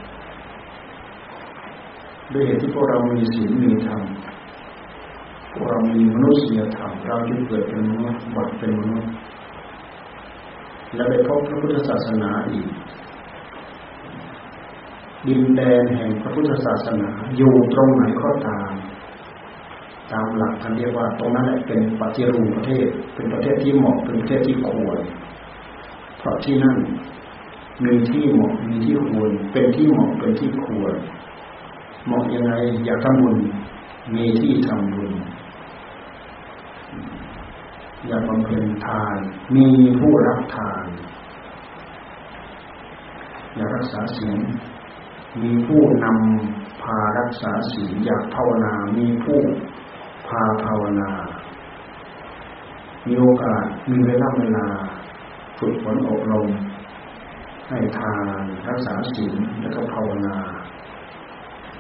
[2.33, 4.03] ด้วยเหตุที่พวกเรามีศีลมีธรรม
[5.53, 9.13] พวกเรามีมนุษยธรรมเราจึงเกิดเป็นมนุษย์บัดเป็นมนุษย์
[10.95, 12.69] และได้พบพระพุทธศาสนาอีก
[15.27, 18.73] ดินแดนแห่งพระพุทธศาสนา อยู่ตรงไหนก็ตาม
[20.13, 24.99] ตามหลักท่านเรียกว่า ตรงนั้นแหละเป็นปฏิรูปประเทศ เป็นประเทศที่เหมาะเป็นประเทศที่ควร
[26.19, 26.79] เพราะที่นั่น
[27.85, 30.95] มีที่เหมาะมีที่ควรเป็นที่เหมาะเป็นที่ควร
[32.07, 32.53] เหมาะยังไง
[32.85, 33.37] อยากทำบุญ
[34.15, 35.13] มีที่ทำบุญ
[38.07, 39.17] อยากบำเพ็ญทาน
[39.57, 39.69] มี
[40.01, 40.87] ผู้รับทาน
[43.55, 44.41] อยากรักษาศีล
[45.43, 49.41] มีผู้นำพารักษาศีลอยากภาวนา มีผู้
[50.29, 51.11] พาภาวนา
[53.07, 54.67] มีโอกาสมีเวลาเวลา
[55.59, 56.49] ฝึกฝนอบรม
[57.69, 60.37] ให้ทานรักษาศีลแล้วก็ภาวนา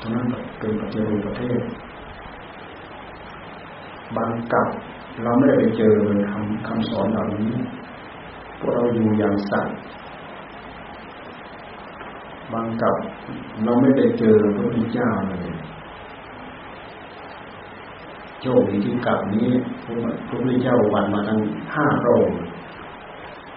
[0.00, 0.26] ตรงนั้น
[0.58, 1.60] เป็นปฏิรูปประเทศ
[4.16, 4.68] บางกับ
[5.22, 5.94] เราไม่ได้ไปเจอ
[6.32, 7.52] คำคำสอนเหล่านี้
[8.58, 9.76] พวกเราอยู่อย่างสัตว์
[12.52, 12.96] บางกับ
[13.64, 15.56] เราไม่ได้เจอพระพุทธเจ้าเลย
[18.42, 19.48] โชคดีที่กับนี้
[19.82, 19.92] พระ
[20.28, 21.40] พุทธเจ้าวันมาทั้ง
[21.74, 22.30] ห้าโรค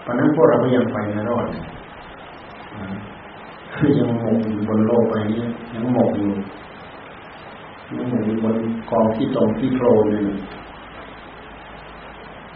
[0.01, 1.47] เพราะนั้นพวกเราก็ยังไปไม่รอด
[3.75, 6.31] คือยังหมกอยู่บนโลกไปนี้ยังหมกอยู่
[7.93, 8.55] ยังหมกอยู่บน
[8.91, 10.23] กองที่ตรงที่โครนเลย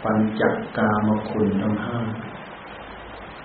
[0.02, 0.42] ปัญจ
[0.76, 1.98] กามคุณทั้งห้า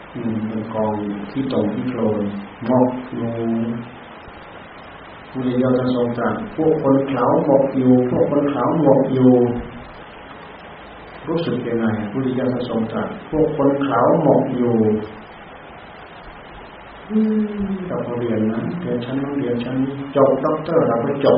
[0.10, 0.94] เป็นกอง
[1.32, 2.22] ที่ตรงที่โคลน
[2.70, 3.32] มอกอยู่
[5.30, 9.32] ผู้เดียวจะทรงตรัสพวกคนเขาหมกอยู่ พวกคนเขาหมกอยู่
[11.28, 14.76] รู้สึกยังไงผู้เดียวจะทรงตรัสพวกคนเขาหมกอยู่
[17.88, 19.78] เราเรียนนะเรียนชั้นนั้นเรียนชั้น
[20.16, 21.38] จบด็อกเตอร์เราก็จบ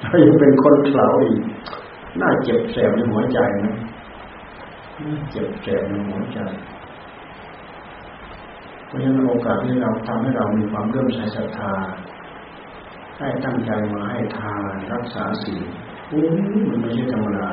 [0.00, 1.40] เรายังเป็นคนเขาอีก
[2.20, 3.74] น่าเจ็บแสบในหัวใจนะ
[5.30, 6.40] เจ็บแสบในหัวใจ
[8.86, 11.74] เพราะฉะนั้นโอกาสที่เราทำให้เรามีความเริ่มใส่ศรัทธา
[13.18, 15.64] ให้ตั้งใจมาให้ทานรักษาศีล
[16.68, 17.48] มันไม่ใช่ธรรมดา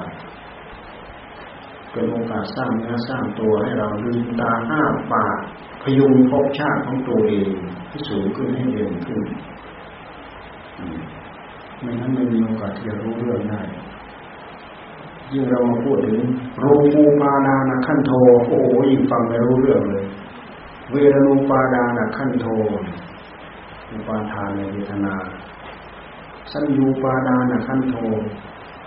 [1.99, 4.81] เป็นโอกาสสร้างเนื้อสร้างตัวให้เราลืมตาห้า
[5.13, 5.38] ปาก
[5.81, 7.51] พยุงภพชาติของตัวเอง
[7.89, 9.21] ที่สูงขึ้นให้เด่นขึ้น
[11.81, 13.62] ไม่นั้นไม่มีโอกาสที่จะรู้เรื่องได้
[15.31, 16.19] ยิ่งเรามาพูดถึง
[16.63, 18.12] รูปูปาดานะขั้นโท
[18.47, 18.59] โอ้
[18.89, 20.05] ยิ่งฟังไม่รู้เรื่องเลย
[20.91, 22.47] เวรนูปาดานะขั้นโท
[23.91, 25.15] อุปาทานในเวทนา
[26.51, 27.95] สัญญูปาดานะขั้นโท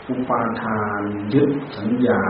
[0.08, 1.00] อุปาทาน
[1.34, 2.22] ยึดสัญญา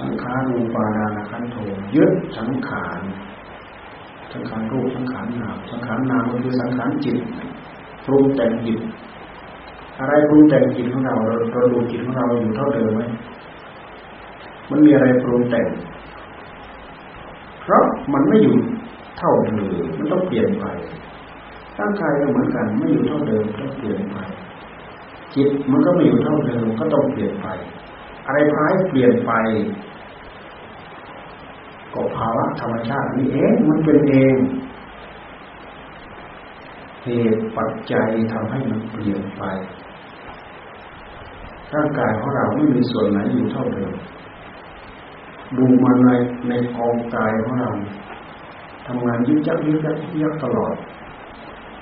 [0.00, 1.56] สังขารูปาดานขันโท
[1.96, 3.00] ยึดสังขาร
[4.32, 7.18] สังขารรูปสังขารนามสังขารนามก็คือสังขารจิต
[8.06, 8.80] ปรุงแต่งจิต
[9.98, 13.02] อะไรปรุงแต่งจิตของเราเราเราดูจิตของเราอยู่เท่าเดิมไหม
[14.70, 15.66] มันมีอะไรปรุงแต่ง
[17.62, 18.56] เพราะมันไม่อยู่
[19.18, 20.64] เท่าเดิมมันต้องเปลี่ยนไป
[21.78, 24.16] ร่างกายก็เหมือนกัน ไม่อยู่เท่าเดิมต้องเปลี่ยนไป
[25.34, 27.48] จิตมันก็ไม่อยู่เท่าเดิมก็ต้องเปลี่ยนไป
[28.26, 29.32] อะไรพายเปลี่ยนไป
[31.94, 34.36] ก็ภาวะธรรมชาตินี่เองมันเป็นเอง
[37.04, 39.42] เหตุปัจจัยทำให้มันเปลี่ยนไป
[41.74, 43.92] ร่างกายของเราไม่มีส่วนไหนอยู่เท่าเดิม
[45.56, 46.10] ดูมันใน
[46.48, 47.70] ในกองกายของเรา
[48.86, 50.74] ทำงานยึดยักยึดยักยึดยักตลอด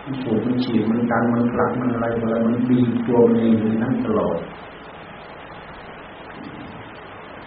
[0.05, 4.37] มันสูบมันฉีดมันดันมันผลักมันอะไรอะไรมันบีบตัวมันเองอยู่นั้นตลอด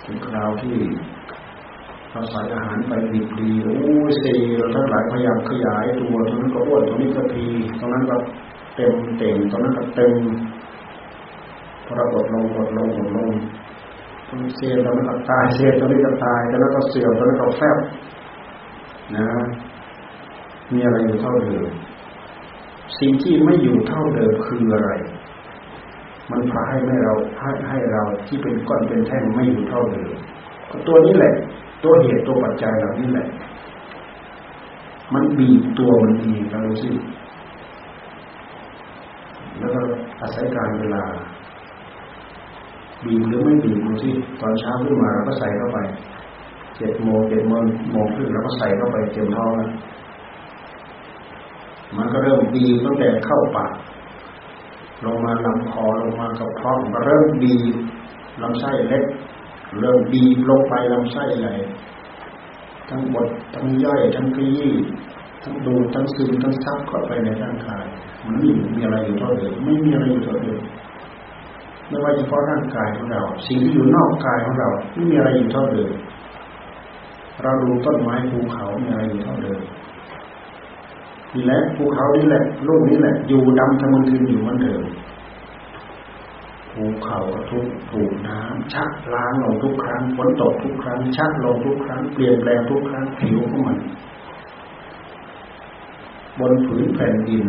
[0.05, 0.77] ถึงคราวที่
[2.11, 3.75] เราใส่อาหารไปดีดีโอ้
[4.09, 7.45] ยเซลเราทั้งหลายพยายามขยายตัวตรงนั้นก็อ้วนตรงนี้ก็ที
[7.79, 8.15] ตรงนั้นก็
[8.75, 10.13] เต็มเต็มตรงนั้นก็เต็ม
[11.85, 13.31] พอเรากดลงกดลงกดลง
[14.55, 17.77] เสียตอนนั้นก็ตายเสียตอนนี้ก็ตายตอนนั้นก็เสียวตอนนั้นก็แฟบ
[19.15, 19.27] นะ
[20.71, 21.67] มีอะไรอยู่เท่าเดิม
[22.99, 24.89] สิ่งที่ไม่อยู่เท่าเดิมคืออะไร
[26.31, 30.11] มันพาให้ไม่เราให้ให้เราที่เป็นก้อนเป็นแท่งไม่อยู่เท่าเดิม
[30.87, 31.33] ตัวนี้แหละ
[31.83, 33.27] ตัวเหตุตัวปัจจัยเหล่านี้แหละ
[35.13, 36.89] มันบีบตัวมันเองเราดูสิ
[39.59, 39.81] แล้วก็
[40.21, 41.03] อาศัยการเวลา
[43.05, 45.79] บีบหรือไม่บีบดูสิตอนเช้าขึ้นมาเราก็ใส่เข้าไป
[46.77, 49.71] เจ็ดโมงเจ็ดโมงโมงขึ้นเราก็ใส่เข้าไปเต็มท้องแล้ว
[51.97, 53.71] มันก็เริ่มบีบตั้งแต่เข้าปาก
[55.05, 57.75] ลงมาลำคอลงมากระเพาะเริ่มบีบ
[58.41, 59.05] ลำไส้เล็ก
[59.79, 61.53] เริ่มบีบลงไปลำไส้ใหญ่
[62.89, 64.73] ทั้งบดทั้งย่อยทั้งขยี้
[65.43, 67.85] ทั้งดูทั้งซึมทั้งซับเข้าไปในร่างกาย
[68.25, 70.61] มันไม่มีอะไรอยู่เท่าเดิมไม่มีอะไรอยู่เท่าเดิม
[71.87, 75.91] ไม่ว่าเฉพาะร่างกายของเรา สิ่งที่อยู่นอกกายของเราไม่มีอะไรอยู่เท่าเดิม
[77.43, 79.59] เราดูต้นไม้ภูเขามีอะไรอยู่เท่าเดิม
[81.35, 84.83] นี่แหละภูเขานี่แหละโลกนี้แหละ อยู่ดำทะมึนทึนอยู่เหมือนเดิม
[86.73, 87.19] ภูเขา
[87.49, 93.77] ทุกถูกน้ำชักล้างลงทุกครั้งฝนตกทุกครั้ง ชักลงทุกครั้งเปลี่ยนแปลงทุกครั้งผิวของมัน
[96.39, 97.45] บนผืนแผ่นดิน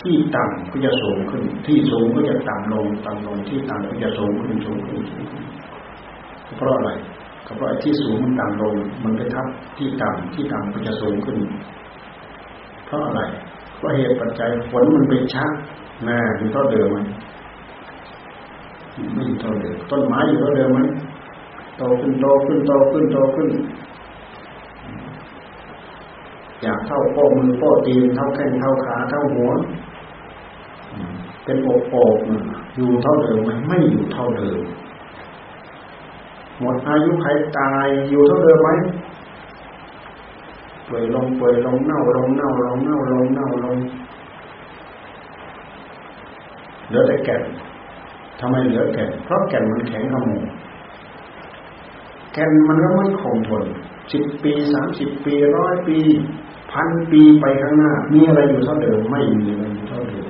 [0.00, 5.44] ที่ต่ำก็จะสูงขึ้น ที่สูงก็จะต่ำลงต่ำลงที่ต่ำก็จะสูงขึ้นสูงขึ้นสูงขึ้น
[6.56, 6.90] เพราะอะไร
[7.46, 9.46] ก็เพราะที่สูงมันต่ำลง มันไปทับ
[9.78, 11.38] ที่ต่ำที่ต่ำก็จะสูงขึ้น
[12.90, 13.22] เพราะอะไร
[13.78, 15.50] เพราะเหตุปัจจัยฝนมันไปชัก
[16.08, 16.98] น่าอยู่เท่าเดิมไหม
[19.14, 20.80] ไม่อยู่เท่าเดิมต้นไม้อยู่เท่าเดิมไหม
[21.76, 23.50] โตขึ้นโตขึ้นโตขึ้นโตขึ้น
[26.62, 29.50] อยากเท่าโป้มือโป้ตีนเท่าแข้งเท่าขาเท่าหัว
[31.44, 32.16] เป็นโอบโอบ
[32.76, 34.60] อยู่เท่าเดิมไหมไม่อยู่เท่าเดิม
[36.60, 38.70] หมดอายุใครตายอยู่เท่าเดิมไหม
[40.90, 43.76] ป่วยลงป่วยลงเน่าลงเน่าลงเน่าลงเน่าลง
[46.88, 47.42] เหลือแต่แก่น
[48.40, 50.36] ทำไมเหลือแก่นเพราะแก่นมันแข็งขมู
[52.32, 53.64] แก่นมันก็ไม่คงทน
[54.12, 55.98] สิบปีสามสิบปีร้อยปี
[56.72, 60.26] พันปีไปข้างหน้า มีอะไรอยู่เท่าเดิมไม่มีอะไรอยู่เท่าเดิม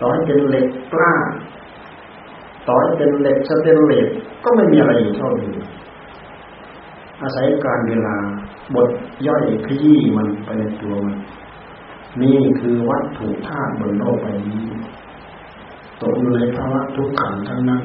[0.00, 1.14] ต่อให้เป็นเหล็กกล้า
[2.66, 4.06] ต่อให้เป็นเหล็กสเตนเลส
[4.44, 5.54] ก็ไม่มีอะไรอยู่เท่าเดิม
[7.22, 8.16] อาศัยการเวลา
[8.74, 8.90] บท
[9.26, 11.16] ย่อยขยี้มันไปในตัวมัน
[12.22, 14.62] นี่คือวัตถุธาตุบนโลกใบนี้
[16.02, 17.82] ตกอยู่ในภาวะทุกขังทั้งนั้น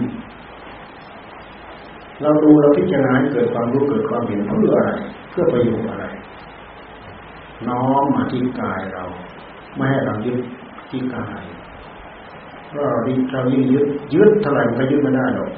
[2.21, 4.91] เราดูเราพิจารณาเกิดความรู้เกิดความเห็นเพื่ออะไร
[5.29, 6.05] เพื่อประโยชน์อะไร
[7.67, 9.05] น้อมมาที่กายเรา
[9.75, 10.39] ไม่ให้เรายึด
[10.89, 11.43] ที่กาย
[12.73, 15.51] เราดีเรายิ่งยึดยึดเท่าไหร่มันก็ยึดไม่ได้หรอก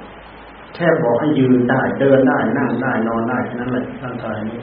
[0.76, 4.60] แค่บอกให้ยืนได้ เดินได้นั่งได้นอนได้แค่นั้นแหละร่างกายนี้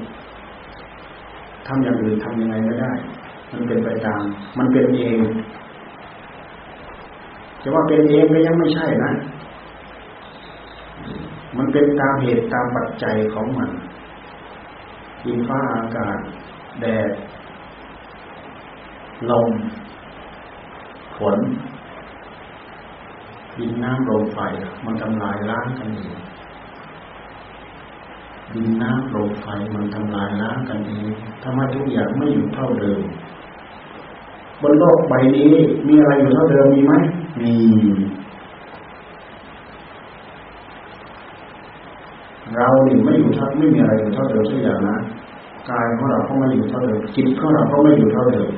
[1.67, 2.93] ทำอย่างอื่นทำยังไงไม่ได้
[3.53, 4.23] มันเป็นไปตาม
[4.59, 5.17] มันเป็นเอง
[7.63, 9.13] จะว่าเป็นเองก็ยังไม่ใช่นะ
[11.57, 13.71] มันเป็นตามเหตุตามปัจจัยของมัน
[15.25, 16.19] ดินฟ้าอากาศ
[16.81, 17.11] แดด
[19.31, 19.51] ลม
[21.17, 21.39] ฝน
[23.59, 24.39] ดินน้ำลมไฟ
[24.85, 26.17] มันทำลายล้างกันเอง
[28.55, 31.07] ดินน้ำลมไฟมันทำลายล้างกันเอง
[31.43, 33.01] ทำให้ทุกอย่างไม่อยู่เท่าเดิม
[34.63, 35.51] บนโลกใบนี้
[35.87, 36.93] มีอะไรอยู่เท่าเดิมมีไหม
[37.41, 37.55] มี
[42.57, 44.99] เราเนี่ยไม่อยู่ท่าไม่มีอะไรอยู่เท่าเดิมสักอย่างนะ
[45.71, 48.49] กายของเราก็ไม่อยู่เท่าเดิมจิตของเราก็ไม่อยู่เท่าเดิม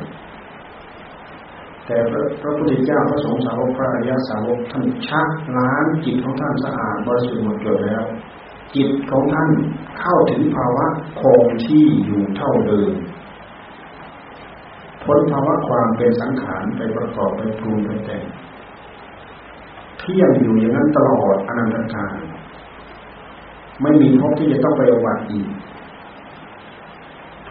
[1.87, 1.96] แต่
[2.40, 8.04] พระพุทธเจ้าพระสงฆ์สาวกพระอริยสาวกท่านชักล้างจิตของท่านสะอาดบริสุทธิ์หมดจดแล้ว
[8.74, 9.50] จิตของท่าน
[10.00, 10.87] เข้าถึงภาวะ
[11.20, 12.92] คงที่อยู่เท่าเดิม
[15.02, 18.24] พ้นภาวะความเป็นสังขารไปประกอบไปปรุงไปแต่ง
[19.98, 22.16] เที่ยงอยู่อย่างนั้นตลอดอนันตกาล
[23.83, 25.48] ไม่มีภพที่จะต้องไปอุบัติอีก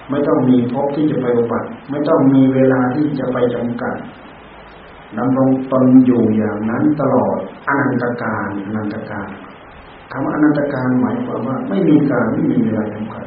[0.10, 3.96] ไม่ต้องมีภพที่จะไปอุบัติ ไม่ต้องมีเวลาที่จะไปจำกัด
[5.18, 13.26] ดำรงตนอยู่อย่างนั้นตลอดอนันตการอนันตการำว่าอนันตการหมายความว่าไม่มีการไม่มีเวลาจำกัด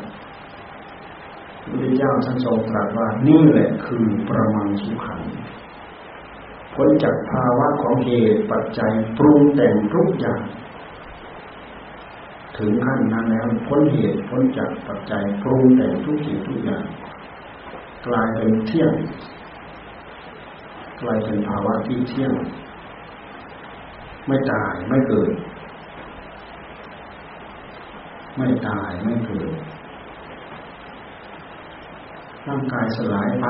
[1.62, 5.20] พระเจ้าท่านทรงตรัสว่านี่แหละคือประมังสุขัง
[6.74, 10.42] พ้นจากภาวะของเหตุปัจจัยปรุงแต่งทุกอย่าง
[12.56, 16.84] ถึงขั้นนั้นแล้วพ้นเหตุพ้นจากปัจจัยปรุงแต่งทุกสิ่งทุกอย่าง
[18.06, 18.92] กลายเป็นเที่ยง
[21.00, 22.32] กลายเป็นภาวะที่เที่ยง
[24.26, 25.30] ไม่ตายไม่เกิด
[28.38, 29.50] ไม่ตายไม่เกิด
[32.48, 33.46] ร่างกายสลายไป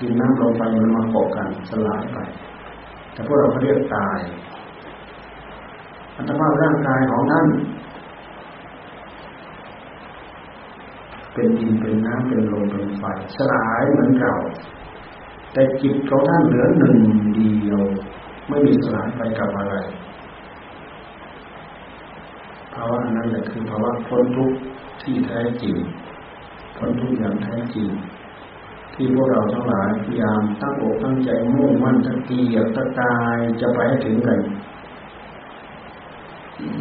[0.00, 2.18] ดินน้ำลมไฟมันมาเกาะกันสลายไป
[3.12, 4.18] แต่พวกเราเขาเรียกตาย
[6.16, 7.46] อัตภาพร่างกายของท่าน
[11.32, 13.04] เป็นดินเป็นน้ำเป็นลมเป็นไฟ
[13.36, 14.34] สลายเหมือนเก่า
[15.52, 16.98] แต่จิตของท่านเหลือหนึ่ง
[17.36, 17.82] เดียว
[18.48, 19.74] ไม่มีสลายไปกับอะไร
[22.74, 24.58] ภาวะนั้นแหละคือภาวะพ้นทุกข์
[25.02, 25.76] ที่แท้จริง
[26.76, 27.88] พ้นทุกอย่างแท้จริง
[28.94, 34.40] ที่พวกเราทั้งหลายพยายามตั้งอกตั้งใจมุ่งมั่นตะเกียบตะกายจะไปให้ถึงกัน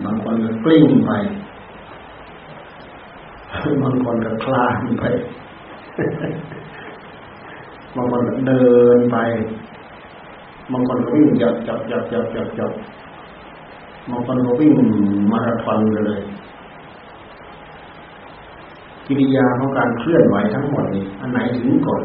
[0.03, 1.11] บางคนก็กลิ้งไป
[3.83, 5.03] บางคนก็คลานไป
[7.95, 8.63] บางคนเดิ
[8.97, 9.17] นไป
[10.71, 12.71] บางคนก็วิ่งจับจับจับจับจับจับ
[14.09, 14.73] บางคนก็วิ่ง
[15.31, 16.21] มาราธอนเลย
[19.05, 22.03] กิริยาของการเคลื่อนไหวทั้งหมดนี้อันไหนถึงก่อน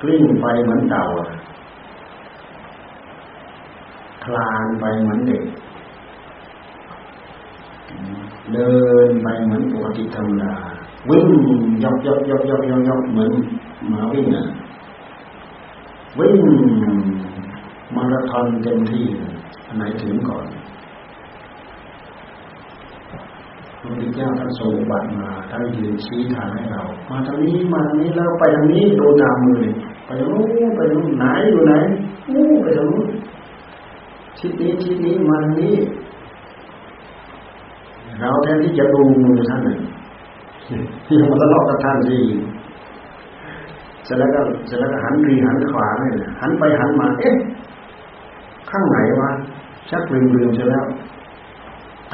[0.00, 1.04] กลิ้งไปเหมือนเต่า
[4.24, 5.42] คลานไปเหมือนเด็ก
[8.52, 8.72] เดิ
[9.08, 10.54] นไปเหมือนปกติธรรมดา
[11.10, 11.28] วิ่ง
[11.84, 13.32] ยกยกยกยกยกยกเหมือน
[13.88, 14.46] หมาวิ่งอะ
[16.18, 16.38] วิ่ง
[17.96, 19.06] มาราธอนเต็มที่
[19.66, 20.46] อันไหนถึงก่อน
[23.78, 29.74] พระพุทธเจ้าท่านทรงบัตรมาท่านยืนชี้ทางให้เรา มาทางนี้มาทางนี้แล้วไปทางนี้ดูตามมือเลย
[30.04, 30.40] ไปนู้
[30.76, 31.72] ไปนู้ไหนอยู่ไหน
[32.34, 33.08] นู้ไปทางนู้น
[34.38, 35.74] ชิดนี้ชิดนี้มาทางนี้
[38.20, 39.78] เราแทนที่จะดูมือท่านเลย
[41.20, 42.18] ยังมาทะเลาะกับท่านสิ
[44.04, 47.34] เสร็จแล้วก็เสร็จแล้วก็หันรีหันขวาเนี่ยหันไปหันมา เอ๊ะ
[48.70, 49.30] ข้างไหนวะ
[49.90, 50.86] ชักลืมลืมเสร็จแล้ว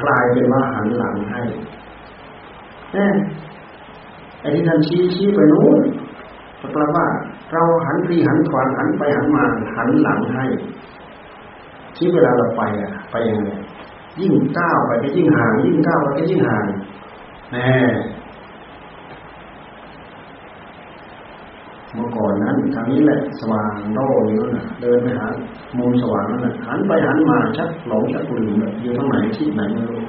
[0.01, 1.41] กลายเป็นว่าหันหลังให้
[2.93, 3.15] เอ๊ะ
[4.41, 5.79] ไอ้ที่ท่านชี้ชี้ไปนู้น
[6.73, 7.05] แปลว่า
[7.51, 9.43] เราหันรีหันขวาหันไปหันมา
[9.77, 10.45] หันหลังให้
[11.95, 13.49] ที่เวลาเราไปอะ ไปยังไง
[14.19, 16.65] ยิ่งก้าวไปก็ยิ่งห่าง ยิ่งก้าวไปก็ยิ่งห่าง
[17.51, 17.69] แน่
[21.97, 25.27] เมื่อก่อนนั้นทางนี้แหละสว่างโล่อยู่นั่นเดินไปหา
[25.77, 30.01] มุมสว่างนั่นหันไปหันมาชักหลงชักลืมอยู่ทางไหนที่ไหนไม่รู้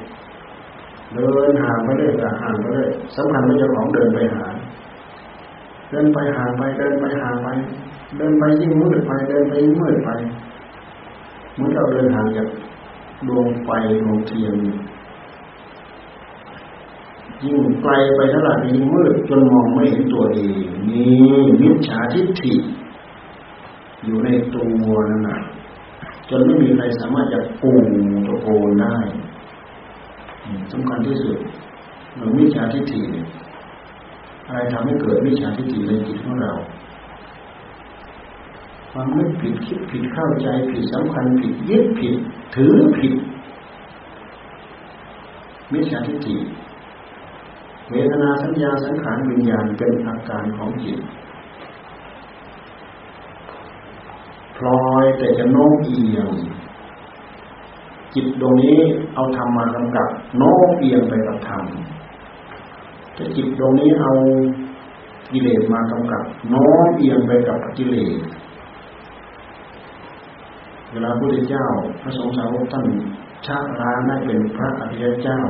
[1.15, 4.47] เดินห่างไปเรื่อยห่างไปเรื่อยสำคัญว่าเจ้าของเดินไปหา
[5.91, 7.49] เดินไปห่างไปเดินไปห่างไป
[8.17, 10.11] เดินไปยิ่งมืดไปเดินไปยิ่งมืดไป
[11.55, 12.49] เหมือนเราเดินห่างจาก
[13.29, 13.69] ดวงไฟ
[14.03, 14.57] ดวงเทียน
[17.45, 22.55] ยิ่งไกลไปเท่าไหร่ยิ่งมืดจนมองไม่เห็นตัวเองนี่มิจฉาทิฏฐิ
[24.05, 24.61] อยู่ในตั
[24.93, 25.39] วนั่นแหะ
[26.29, 27.73] จนไม่มีใครสามารถจะปู
[28.27, 28.97] ตะโกนได้
[30.73, 31.39] สำคัญที่สุด
[32.15, 33.01] หมือนมิจฉาทิฏฐิ
[34.47, 36.53] อะไรทำให้เกิดมิจฉาทิฏฐิในจิตของเรา
[38.91, 42.15] ความไม่ผิดคิดผิดเข้าใจผิดสำคัญผิดยึดผิด
[42.55, 43.15] ถือผิด
[45.73, 46.37] มิจฉาทิฏฐิ
[47.91, 50.99] เวทนาสัญญาสังขารวิญญาณเป็นอาการของจิต
[54.57, 56.29] พลอยแต่จะโน้มเอียง
[58.15, 58.79] จิตตรงนี้
[59.15, 60.09] เอาธรรมมากำกับ
[60.39, 61.63] โน้มเอียงไปกับธรรม
[63.17, 64.13] ถ้าจิตตรงนี้เอา
[65.33, 68.19] กิเลสมากำกับโน้มเอียงไปกับกิเลส
[70.93, 71.67] เวลาพระพุทธเจ้า
[72.03, 72.87] พระสงฆ์สาวกท่าน
[73.47, 75.41] ชาล้างได้เป็นพระอริยเจ้า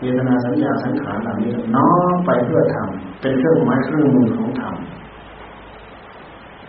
[0.00, 4.74] เวทนาสัญญาสังขารเหล่านี้น้อมไปเพื่อทำเป็นเครื่องไม้เครื่องมือของธรรม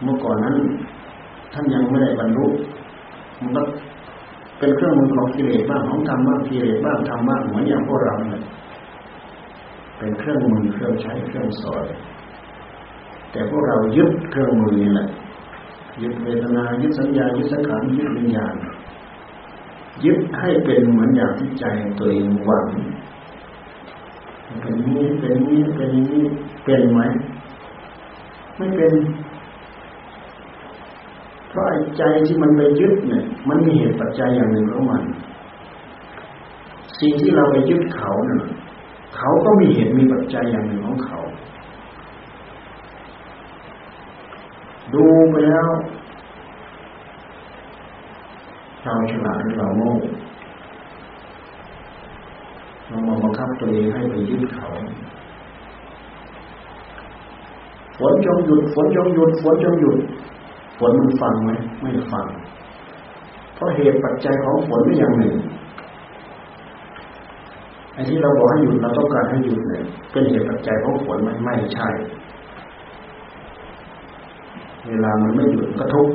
[0.04, 0.56] เมื่อก่อนนั้น
[1.54, 2.46] ท่านยังไม่ได้บรรลุ
[3.42, 3.62] มันก็
[4.60, 8.44] เป็นเครื่องมือของกิเลสบ้างของธรรมบ้างกิเลสบ้างธรรมบ้างเหมือนอย่างพวกเราเนี่ย
[9.98, 11.86] เป็นเครื่องมือเครื่องใช้เครื่องสอย
[13.32, 15.10] แต่พวกเรายึดเครื่องมือนี่แหละ
[16.02, 18.56] ยึดเวทนายึดสัญญายึดสังขารยึดวิญญาณ
[20.06, 21.66] ยึดให้เป็นเหมือนอย่างที่ใจ
[22.00, 22.68] ตัวเองหวัง
[24.62, 26.24] เป็นนี้เป็นนี้เป็นนี้
[26.64, 27.00] เป็นไหม
[28.58, 28.94] ไม่เป็น
[31.50, 31.66] เพราะ
[31.98, 35.04] ใจที่มันไปยึดเนี่ย มันมีเหตุปัจจัยอย่างหนึ่งของมัน
[37.00, 38.44] สิ่งที่เราไปยึดเขาเนี่ย
[39.18, 41.20] เขาก็มีเหตุมีปัจจัยอย่างหนึ่งของเขา
[44.94, 45.70] ดูไปแล้ว
[48.84, 49.92] เราฉลาดหรือเราโง่
[52.90, 54.70] เรามาบังคับตัวเองให้ไปยึดเขา
[57.98, 59.98] ฝนจงหยุดฝนจงหยุดฝนจงหยุด
[60.80, 62.28] ฝนมันฟังไหมไม่ฟัง
[63.56, 65.36] เพราะเหตุปัจจัยของฝนไม่อย่างหนึ่ง
[67.94, 71.90] ไอ้ที่เราบอกให้หยุดเราต้องการให้หยุดเนี่ยเป็นเหตุปัจจัยของฝนไหมไม่ใช่
[74.88, 76.10] เวลามันไม่หยุดกระทุก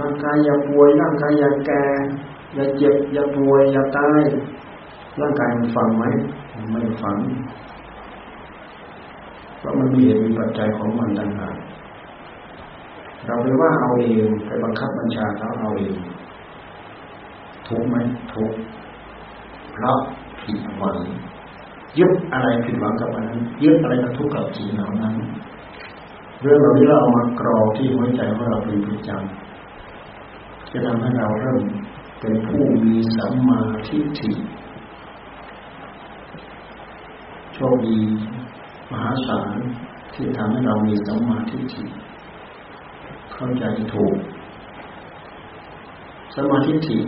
[0.00, 1.82] ร่างกายอย่าป่วยร่างกายอย่าแก่
[2.54, 4.22] อย่าเจ็บ อย่าป่วย อย่าตาย
[5.20, 6.04] ร่างกายมันฟังไหม
[6.70, 7.16] ไม่ฟัง
[9.58, 11.56] เพราะมันมีเหตุมีปัจจัยของมันต่างหาก
[13.26, 15.96] เราไปว่าเอาเองไปบังคับบัญชาเขาเอาเอง
[17.68, 17.96] ทุกไหม
[18.34, 18.52] ทุก
[19.72, 19.98] เพราะ
[20.40, 20.98] ผิดหวัง
[21.98, 25.14] ยึดอะไรผิดหวังกับอันนั้นยึดอะไรกับทุกข์กับสิ่งเหล่านั้น
[26.40, 31.62] เรื่องเหล่านี้เราเอามากรอที่หัวใจของเราเป็นประจำจะทำให้เราเริ่ม
[32.24, 34.32] เป็นผู้มีสัมมาทิฏฐิ
[37.54, 37.98] โชคดี
[38.90, 39.56] มหาศาล
[40.14, 41.82] ที่ทำให้เรามีสัมมาทิฏฐิ
[43.32, 43.64] เข้าใจ
[43.94, 44.16] ถูก
[46.34, 46.98] สัมมาธิิ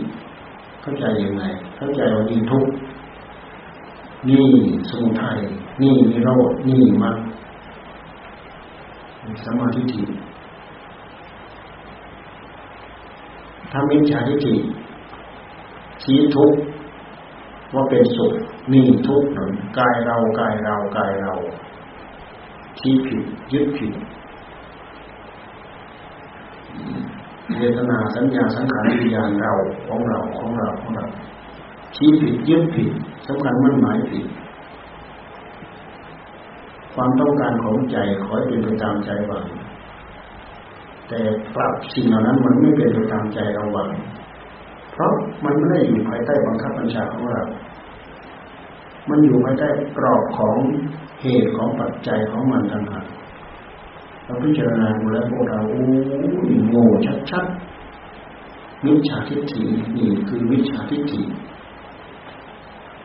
[0.81, 1.43] เข้าใจยังไง
[1.77, 2.67] เข้าใจว่านี่ทุก
[4.29, 4.47] นี่
[4.89, 5.37] สมุทัย
[5.81, 7.17] นี่นิโรธนี่มรรค
[9.43, 10.03] สัมมาธิิ
[13.71, 14.55] ถ้ามิจฉาทิฏฐิ
[16.09, 16.53] ชี้ทุก
[17.73, 18.33] ว่าเป็นสุข
[18.73, 21.33] นี่ทุกข์หนุนกายเรากายเรากายเรา
[22.79, 23.93] ชี้ผิดยึดผิด
[27.57, 29.53] เวทนาสัญญาสังขารวิญญาณเรา
[29.87, 31.05] ของเราของเราของเรา
[31.95, 32.91] ชี้ผิดยึดผิด
[33.27, 34.25] สำคัญมั่นหมายผิด
[36.93, 39.45] ความต้องการของใจขอให้เป็นไปตามใจหวัง
[41.07, 41.19] แต่
[41.55, 43.89] กลับสิ่งเหล่านั้นมันไม่เป็นไปตามใจเราหวัง
[44.97, 45.13] เพราะ
[45.45, 47.41] มันไม่ได้อยู่ภายใต้บังคับบัญชาของเรา
[49.09, 49.67] มันอยู่ภายใต้
[49.97, 50.57] กรอบของ
[51.21, 53.05] เหตุของปัจจัยของมันต่างหาก
[54.25, 55.85] เราพิจารณาดูแล้วพวกเราโอ้
[56.47, 56.87] ยโง่
[57.31, 59.63] ชัดๆวิชาทิฏฐิ
[59.97, 61.21] นี่คือวิชาทิฏฐิ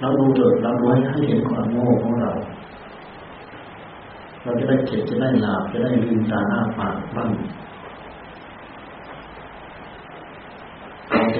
[0.00, 2.32] เราดูเถิดเราดูให้ให้เห็นความโง่ของเรา
[4.42, 7.30] เราจะได้เจ็บจะได้หลาบจะได้ลืมตาหน้าปากบ้าง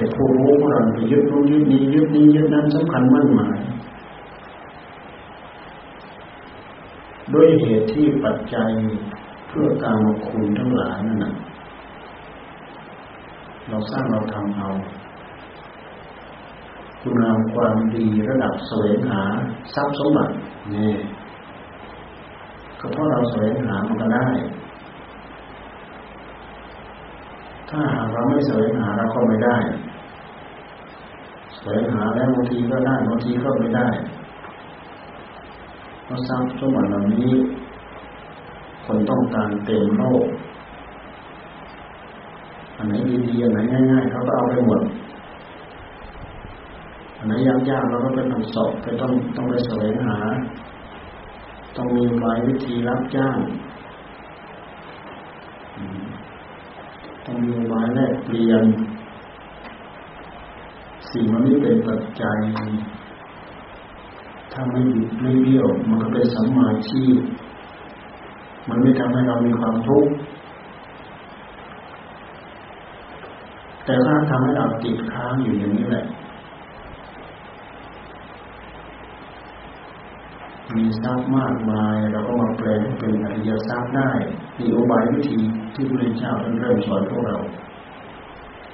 [0.03, 3.59] แต่ผู้รู้ของเราไปยึดรู้ยึดนี้ยึดนี้ยึดนั้นสำคัญมั่นหมาย
[7.33, 8.71] ด้วยเหตุที่ปัจจัย
[9.47, 11.33] เพื่อการมาคุณทั้งหลายนั่นนะ
[13.69, 14.69] เราสร้างเราทำเอา
[17.01, 19.23] คุณงามความดีระดับแสวงหา
[19.73, 20.33] ทรัพย์สมบัติ
[20.75, 20.93] นี่
[22.79, 24.27] ก็เพราะเราแสวงหามันก็ได้
[27.69, 29.57] ถ้าหากเราไม่แสวงหาเราก็ไม่ได้
[31.63, 33.87] แสวงหาแล้วบางทีก็ได้บางทีก็ไม่ได้
[36.05, 37.31] เพราะทรัพย์สมบัติเหล่านี้
[38.85, 40.27] คนต้องการเต็มโลก
[42.77, 42.93] อันไหน
[43.27, 43.59] ดีๆอันไหน
[43.91, 44.81] ง่ายๆเขาก็เอาไปหมด
[47.17, 47.33] อันไหน
[47.69, 50.19] ยากๆเราก็ไปทำสอบไปต้องต้องไปแสวงหา
[51.75, 53.37] ต้องมีหลายวิธีรับจ้าง
[57.25, 58.65] ต้องมีหลายแลกเปลี่ยน
[61.13, 62.37] สิ่งมันี้เป็นปัจจัย
[64.51, 67.19] ถ้าไม่หยุดไม่เบี้ยว มันก็เป็นสัมมาชีพ
[68.69, 70.11] มันไม่ทำให้เรามีความทุกข์
[73.85, 76.05] แต่ถ้าทำให้เราติดค้างอยู่อย่างนี้แหละ
[80.75, 84.11] มีทรัพย์มากมายเราก็มาแปลงเป็นอริยทรัพย์ได้
[84.59, 85.39] มีอุบายวิธี
[85.73, 87.37] ที่พระเจ้าท่านเริ่มสอนพวกเรา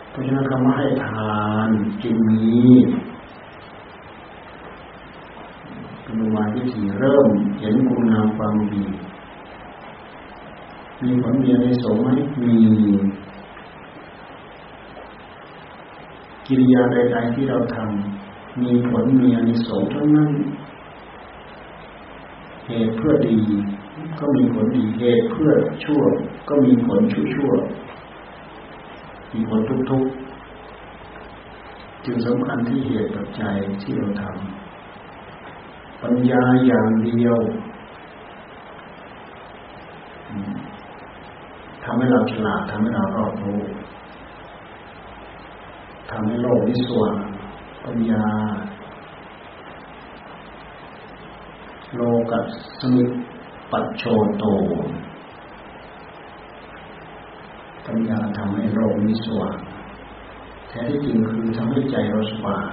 [0.09, 1.37] เพราะฉะนั้นคำว่าให้ทา
[1.67, 1.69] น
[2.03, 2.47] จึงมี
[6.03, 7.27] เป็นอุบายวิธีเริ่ม
[7.59, 8.83] เห็นคุณงามความดี
[11.03, 12.09] มีผลมีในสงไหม
[12.47, 12.57] มี
[16.45, 20.31] กิริยาใดๆที่เราทำมีผลมีอนิสงส์ทั้งนั้น
[22.67, 23.39] เหตุเพื่อดี
[24.19, 25.51] ก็มีผลดีเหตุเพื่อ
[25.83, 26.01] ชั่ว
[26.49, 27.51] ก็มีผลชั่วชั่ว
[29.33, 30.05] มีผลทุกทุก
[32.05, 37.37] จึงสำคัญที่เหตุปัจจัยที่เราทำปัญญาอย่างเดียว
[41.83, 43.61] ทำให้เราฉลาดทำให้เรารอบรู้
[46.09, 47.17] ทำให้โลกนี้สว่าง
[47.85, 48.25] ปัญญา
[51.95, 52.01] โล
[52.31, 52.39] กั
[52.79, 53.03] สมิ
[53.71, 54.03] ปัจโช
[54.39, 54.45] โต
[57.89, 59.57] ปัญญาทำให้โลกนี้สว่าง
[60.69, 62.67] แท้ที่จริงคือทำให้ใจเราสว่าง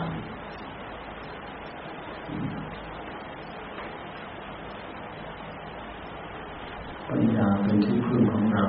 [7.08, 8.64] ปัญญาเป็นที่พึ่งของเรา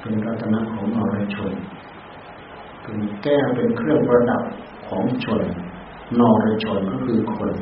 [0.00, 1.52] เป็นรัตนะของอรชน
[2.82, 4.42] เป็นแก้วเป็นเครื่องประดับ
[4.88, 5.42] ของชน
[6.20, 7.54] นอรชนก็คือคน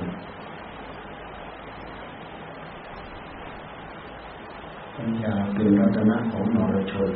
[5.07, 7.11] ปัญญาเป็นรัตนะของนรชน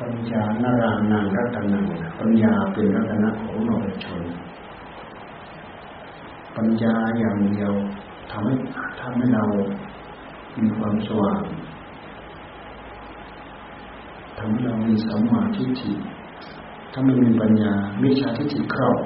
[0.00, 1.84] ปัญญานารานังรัตนัง
[2.18, 4.22] ปัญญาเป็นรัตนะของนรชน
[6.56, 7.72] ปัญญาอย่างเดียว
[8.30, 8.54] ทำให้
[9.00, 9.44] ทำให้เรา
[10.58, 11.42] มีความสว่าง
[14.38, 15.92] ทำให้เรามีสัมมาทิฏฐิ
[16.92, 18.98] ถ้าไม่มีปัญญามิจฉาทิฏฐิครอบ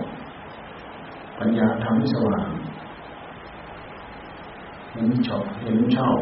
[1.39, 2.49] ปัญญาทำให้สว่าง
[4.93, 6.19] เห็นชอบเห็นชอบ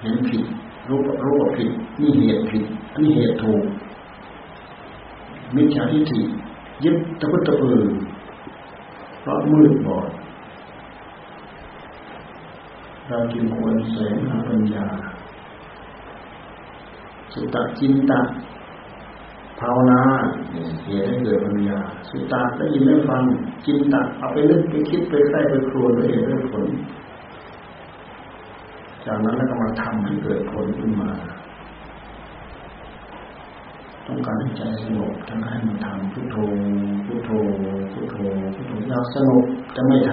[0.00, 0.44] เห็นผิด
[0.88, 1.70] รู้รู้ว่าผิด
[2.00, 3.64] นี่เหตุผิดอันนี้เหตุถูก
[5.54, 6.20] มิจฉาทิฏฐิ
[6.84, 7.82] ยึดตะพุตตะพือ
[9.20, 10.08] เพราะมืดบอด
[13.08, 14.86] เราจึงควรแสงหาปัญญา
[17.32, 18.20] สุตตะจินตะ
[19.60, 20.00] ภาวนา
[20.86, 21.78] เหตุให้เกิดปัญญา
[22.08, 23.22] สุตตะได้ยินได้ฟัง
[23.66, 26.66] จินตะเอาไปนึกไปคิดไปใกล้ไปครวญด้วยเหตุด้วยผล
[29.06, 31.10] จากนั้นแล้วก็มาทำให้เกิดผลขึ้นมา
[34.06, 36.36] ต้องการให้ใจสงบทั้งให้มันทำพุทโธ
[37.06, 37.30] พุทโธ
[37.92, 38.16] พุทโธ
[38.54, 39.44] พุทโธอยากสงบ
[39.76, 40.12] จะไม่ท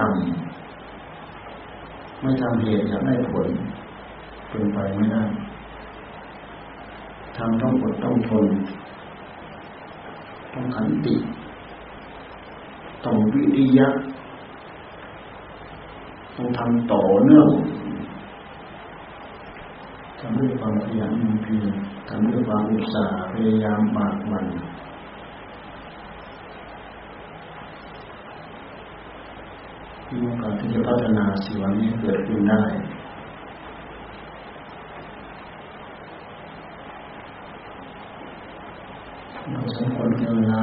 [0.85, 3.47] ำไม่ทำเหตุอยากได้ผล
[4.49, 5.23] เป็นไปไม่ได้
[7.37, 8.47] ทำต้องอดต้องทน
[10.53, 11.15] ต้องขันติ
[13.05, 13.89] ต้องวิริยะ
[16.35, 17.49] ต้องทำต่อเนื่อง
[20.22, 21.72] ทำด้วยความขยันมีเพียร
[22.08, 24.46] ทำด้วยความอุตสาห์พยายามบากมัน
[30.06, 32.62] ที่มีการที่จะพัฒนาสิ่งนี้เกิดขึ้นได้
[39.50, 40.54] เราสมควรเวล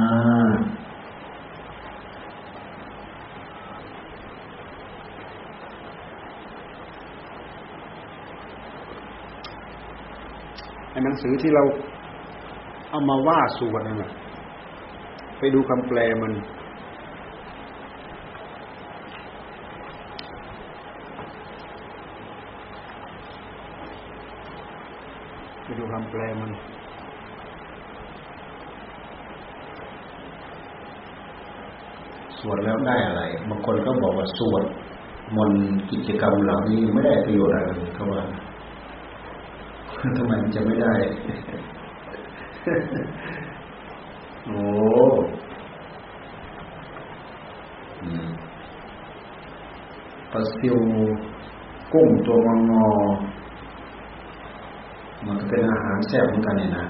[11.03, 11.63] หนังสือที่เรา
[12.89, 14.11] เอามาว่าสวดนั่นแหละ
[15.39, 16.33] ไปดูคำแปลมัน
[25.63, 26.51] ไปดูคำแปลมัน
[32.39, 34.63] สวดแล้วได้อะไร บางคนก็บอกว่าสวด
[35.37, 35.51] มน
[35.91, 38.23] กิจกรรมเหล่านี้ไม่ได้ประโยชน์อะไรเขาว่า
[40.17, 40.93] ทำไมมันจะไม่ได้
[44.45, 44.63] โอ้
[50.31, 50.75] ปลาซิว
[51.93, 52.85] กุ้งตัวงองอ
[55.25, 56.85] มันก็เป็นอาหารแซ่บเหมือนกันเนี่ยนะ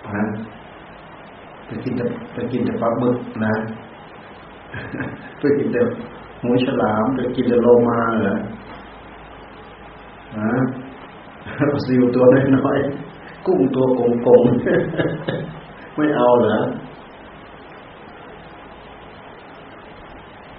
[0.00, 0.28] เพราะนั้น
[1.66, 3.54] ไปกินแต่ไปกินแต่ปลาบึกนะ
[5.38, 5.80] ไปกินแต่
[6.40, 8.34] หมูฉลามไปกินแต่โลมาเหรอ
[10.38, 10.52] ฮะ
[11.86, 12.24] ซิวตัว
[12.56, 13.84] น้อยๆกุ้งตัว
[14.26, 16.56] กลมๆไม่เอาเหรอ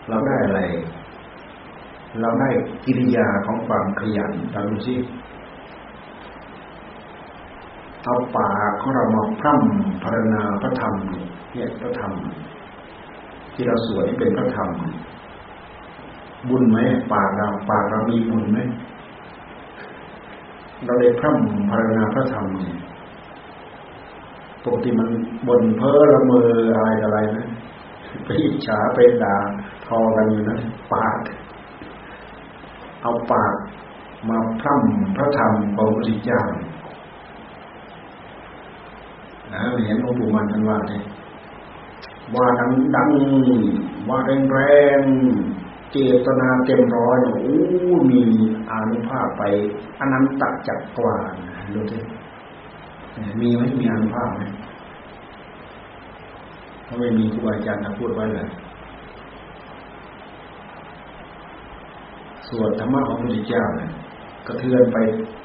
[0.09, 0.61] เราได้อะไร
[2.21, 2.49] เราได้
[2.85, 4.95] กิริยาของความขยันเราดูสิ
[8.03, 10.93] เอาปากของเรามาพร่ำพรณนาพระธรรม
[11.53, 12.13] เนี่ยพระธรรม
[13.53, 14.69] ที่เราสวดนี่เป็นพระธรรม
[16.49, 16.77] บุญไหม
[17.13, 18.57] ปากเราปากเรามีบุญไหม
[20.85, 22.75] เราได้พร่ำพรณนาพระธรรมเนี่ย
[24.63, 25.09] ปกติมัน
[25.47, 27.47] บนเพ้อละเมออะไรอะไรนะ
[28.25, 29.35] ไปอิจฉาไปด่า
[29.85, 30.57] ทอกันอยู่นะ
[30.93, 31.19] ปาก
[33.01, 33.55] เอาปาก
[34.29, 36.41] มาพร่ำพระธรรมของพระพุทธเจ้า
[39.53, 41.01] นะเห็นหลวงปู่มันท่านว่าเลย
[42.35, 43.09] ว่าดังดัง
[44.09, 44.59] ว่าแรงแร
[44.99, 45.01] ง
[45.93, 48.21] เจตนาเต็มร้อยโอ้มี
[48.69, 49.43] อานุภาพไป
[49.99, 51.33] อนันตจักรวาล
[51.75, 51.97] ดูสิ
[53.41, 54.41] มีไหมมีอานุภาพไหม
[56.87, 58.47] ถ้าไม่มีครูอาจารย์พูดไว้เลย
[62.49, 63.91] ส่วนธรรมะของพระพุทธเจ้าเนี่ย
[64.47, 64.97] กระเทือนไป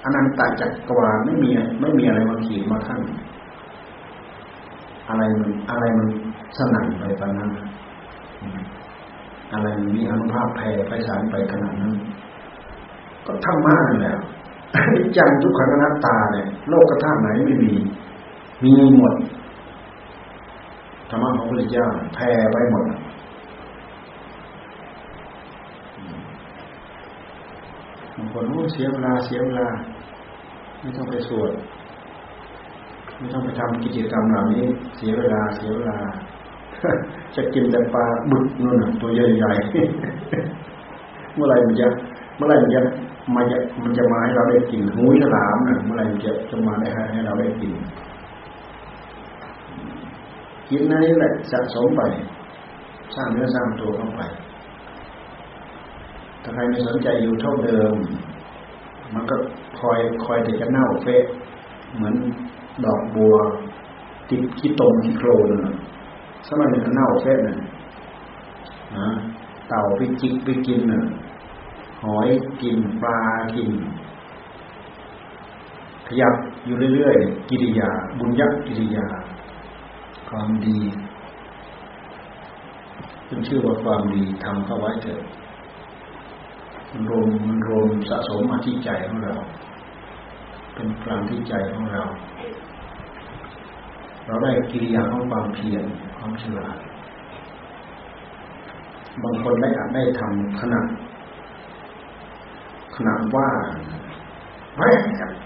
[0.04, 3.00] อนันตจักรวาลไม่มีไม่มีอะไรมาขีดมาขั้น
[5.08, 6.08] อะไรมันอะไรมัน
[6.56, 7.50] สนั่นไปตอนนั้น
[9.52, 11.92] อะไรมีอนุภาพแผ่ไปสารไปขนาดนั้น
[13.26, 14.16] ก็ธรรมะนั่นแหละ
[14.94, 17.72] นิจังทุกขังอนัตตาเนี่ยโลกกระทาไหนไม่มี
[18.64, 19.14] มีหมด
[21.10, 22.84] ธรรมะของพระพุทธเจ้าแผ่ไปหมด
[28.16, 29.68] บางคนโอ้เสียเวลาเสียเวลา
[30.80, 31.52] ไม่ต้องไปสวด
[33.18, 34.64] ไม่ต้องไปทำกิจกรรมเหล่านี้
[34.96, 35.98] เสียเวลาเสียเวลา
[37.36, 41.86] จะกินแต่ปลาบึกนู่นตัวใหญ่ๆเมื่อไรมันจะ
[42.36, 42.80] เมื่อไรมันจะ
[43.34, 47.72] มาจะมันจะมาให้เราได้กินหูฉลามนะเมื่อไรมันจะจะมาได้ให้ให้เราได้กิน
[50.70, 52.02] กินนั่นแหละสะสมไป
[53.14, 54.20] สร้างเนื้อสร้างตัวเข้าไป
[56.42, 57.92] ถ้าใครไม่สนใจอยู่เท่าเดิม
[59.14, 59.36] มันก็
[59.80, 61.24] คอยคอยแต่จะเน่าเฟะ
[61.94, 62.14] เหมือน
[62.84, 63.34] ดอกบัว
[64.28, 65.48] ติดขี้ตมขี้โคลน
[66.48, 67.56] สมัยนี้ก็เน่าเฟะน่ะ
[68.96, 69.08] นะ
[69.68, 71.02] เต่าไปจิกไปกินน่ะ
[72.04, 72.28] หอย
[72.62, 73.18] กินปลา
[73.54, 73.70] กิน
[76.06, 76.34] ขยับ
[76.64, 79.06] อยู่เรื่อยๆ กิริยา บุญยักกิริยา
[80.28, 80.78] ความดี
[83.26, 85.20] เป็นชื่อว่าความดีทำเข้าไว้เถอะ
[86.90, 89.34] มันรวมมันรวมสะสมมาที่ใจของเรา
[90.74, 92.02] เป็นพลังที่ใจของเรา
[94.26, 95.84] เราได้กิริยาของความเพียร
[96.28, 96.76] ความฉลาด
[99.22, 100.86] บางคนได้อาจได้ทำขนาด
[102.96, 103.48] ขนาดว่า
[104.76, 105.00] แวบ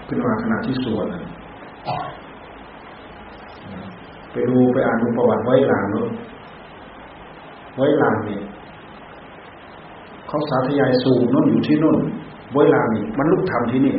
[0.07, 1.07] ขึ้นมาขนาดที่สวด
[4.31, 6.09] ไปดูไปอ่านดูประวัติไว้หลังนู้น
[7.75, 8.39] ไว้หลังนี่
[10.27, 11.97] เขาสาธยายสูงนู้นอยู่ที่นู่น
[12.53, 13.95] ไว้หลังนี่มันลุกทำที่นี่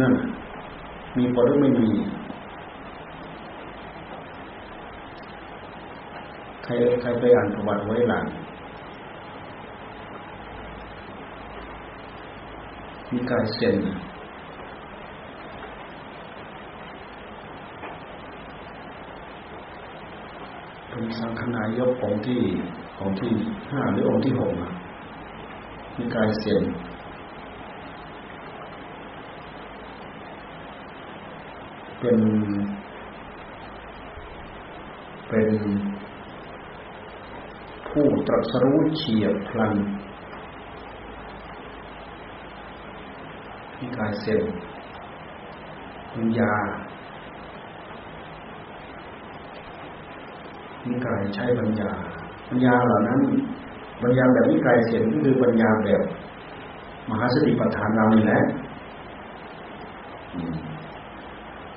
[0.00, 0.12] นั่น
[1.16, 1.88] มีพอหรือไม่มี
[6.72, 8.24] ใครใครไปอ่านประวัติไว้หลัง
[13.12, 13.76] มีกายเซน
[20.88, 22.40] เป็นสังฆนายกองที่
[23.04, 23.32] องที่
[23.70, 24.52] ห้าหรือองที่หก
[25.98, 26.64] มีกายเซน
[32.00, 32.18] เป็น
[35.28, 35.48] เป็น
[38.32, 39.74] รัสรู้เฉียบพลัน
[43.78, 44.42] มีกายเซน
[46.12, 46.52] ปัญญา
[50.86, 51.90] มีกายใช้ปัญญา
[52.48, 53.20] ปัญญาเหล่านั้น
[54.02, 56.02] ปัญญาแบบวิกายเสียนก็คือปัญญาแบบ
[57.10, 58.40] มหาสติปัฏฐานเรานี่แหละ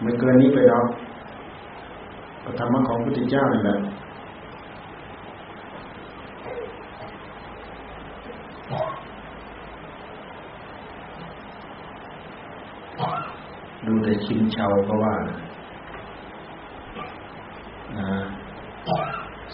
[0.02, 0.88] ไม่เกินนี้ไปหรอก
[2.60, 3.78] ธรรมะของพระพุทธเจ้านี่แหละ
[13.86, 15.16] ดูแต่ ชิมเชาก็ว่า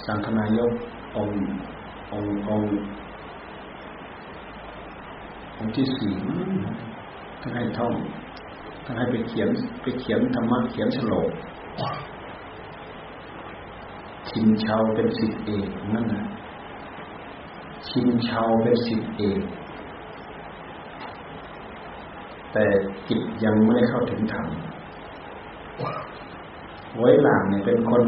[0.05, 0.71] สังฆนายก
[1.17, 1.29] อง
[2.13, 2.63] ององ
[5.57, 6.13] องที่สี่
[7.41, 7.93] ท่านให้ท่อง
[8.85, 9.49] ท่านให้ไปเขียน
[9.81, 11.29] ไปเขียนธรรมะเขียนฉลก
[14.29, 16.23] ชินเชาเป็นสิทธิเอกนั่นนะ
[17.89, 19.41] ชินเชาเป็นสิทธิเอก
[22.53, 22.65] แต่
[23.09, 24.47] จิตยังไม่ได้เข้าถึงธรรม
[26.97, 28.03] ไว้หลังเนี่ยเป็นคน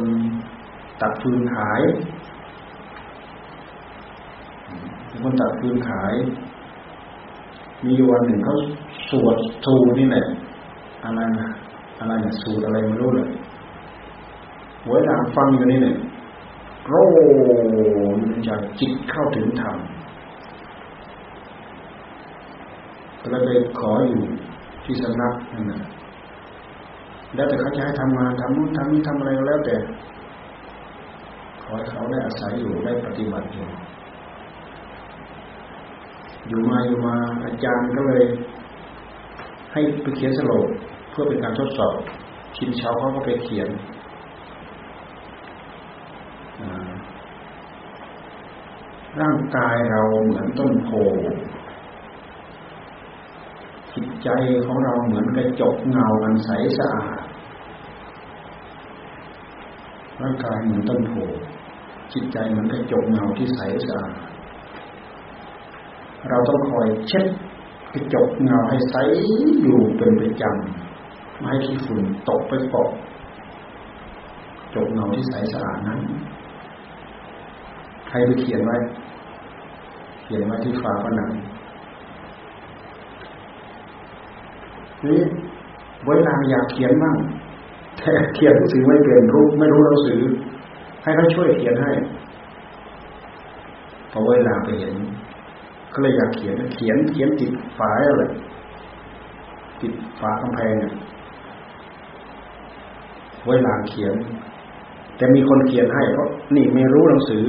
[1.01, 1.81] ตัดฟืนขาย
[5.07, 6.13] เป็นคนตัดฟืนขาย
[7.85, 8.55] มีวันหนึ่งเขา
[9.09, 10.25] สวดทูนี่แหละ
[11.03, 11.49] อะไรนะ
[11.99, 13.27] อะไรเนี่ยสูตรอะไรไม่รู้เลย
[14.85, 15.95] ไว้หลังฟังอยู่นี่เนี่ย
[16.87, 16.93] โร
[18.21, 19.75] มันจะจิตเข้าถึงธรรม
[23.19, 24.23] ก็เลยไปขออยู่
[24.85, 25.81] ที่สำนักนั่นแหละ
[27.35, 29.75] แล้วแต่เขาจะให้ทำงานทำนู่นทำนี่ทำอะไรแล้วแต่
[31.61, 33.65] ขอให้เขาได้อาศัยอยู่ได้ปฏิบัติอยู่
[36.47, 37.15] อยู่มาอยู่มา
[37.45, 38.23] อาจารย์ก็เลย
[39.73, 40.67] ให้ไปเขียนสโลก
[41.09, 41.95] เพื่อเป็นการทดสอบ
[42.57, 43.69] ชินเช้าเขาก็ไปเขียน
[49.21, 50.91] ร่างกายเราเหมือนต้นโพ
[54.23, 54.29] ใจ
[54.65, 57.19] ของเราเหมือนกระจกเงาอันใสสะอาด
[60.21, 61.13] ร่างกายเหมือนต้นโพ
[62.13, 64.13] จิตใจเหมือนกระจกเงาที่ใสสะอาด
[66.29, 67.25] เราต้องคอยเช็ด
[67.93, 68.95] กระจกเงาให้ใส
[69.63, 72.89] อยู่เป็นประจำไม่ให้ขี้ฝุ่นตกไปเกาะ
[74.75, 75.99] จกเงาที่ใสสะอาดนั้น
[78.07, 78.75] ใครไปเขียนไว้
[80.23, 81.29] เขียนไว้ที่ฝาผนัง
[85.05, 85.21] นี่
[86.07, 87.17] เวลาอยากเขียนบ้าง
[87.97, 90.21] แต่เขียนหนังสือไม่เป็นรู้ไม่รู้หนังสือ
[91.03, 91.91] ให้เขาช่วยเขียนให้
[94.11, 94.95] พอเวลาไปเห็น
[95.93, 98.23] ก็เลยอยากเขียนเขียนเขียนติดฝาอะไร
[99.81, 100.75] ติดฝากำแพง
[103.47, 104.15] เวลาเขียน
[105.17, 107.43] แต่มีคนเขียนให้เพราะนี่ไม่รู้หนังสือ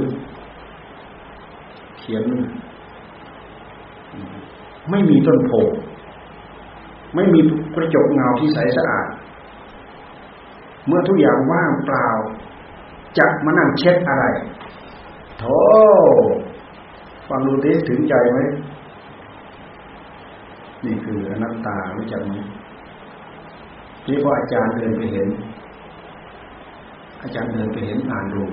[1.99, 2.23] เขียน
[4.89, 5.51] ไม่มีต้นโพ
[7.15, 7.39] ไม่มี
[7.75, 9.07] กระจกเงาที่ใสสะอาด
[10.87, 12.07] เมื่อทุกอย่างว่างเปล่า
[13.17, 14.25] จะมานั่งเช็ดอะไร
[15.39, 15.57] โธ่
[17.27, 18.39] ฟังดูดิถึงใจไหม
[20.85, 22.33] นี่คืออนัตตารู้จักไหม
[24.07, 25.29] นี่พออาจารย์เดินไปเห็น
[27.21, 28.43] อาจารย์เดินไปเห็นอ่านดู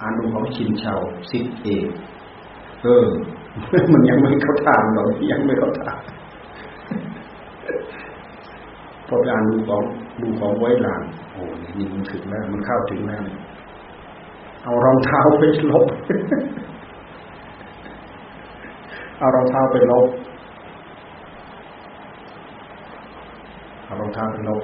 [0.00, 0.94] อ่านดูเขาชินเชา
[1.30, 1.86] สิทธิเอก
[2.82, 3.06] เออ
[3.92, 5.98] มันยังไม่เข้าทางหรอกยังไม่เข้าทาง
[9.12, 9.84] พอการดูของ
[10.20, 11.02] ดูของไว้หลัง
[11.32, 11.42] โอ้
[11.76, 13.24] นี่มันถึงแล้วมันเข้าถึงแล้ว
[14.64, 15.86] เอารองเท้าไปลบ
[19.18, 20.08] เอารองเท้าไปลบ
[23.84, 24.62] เอารองเท้าไปลบ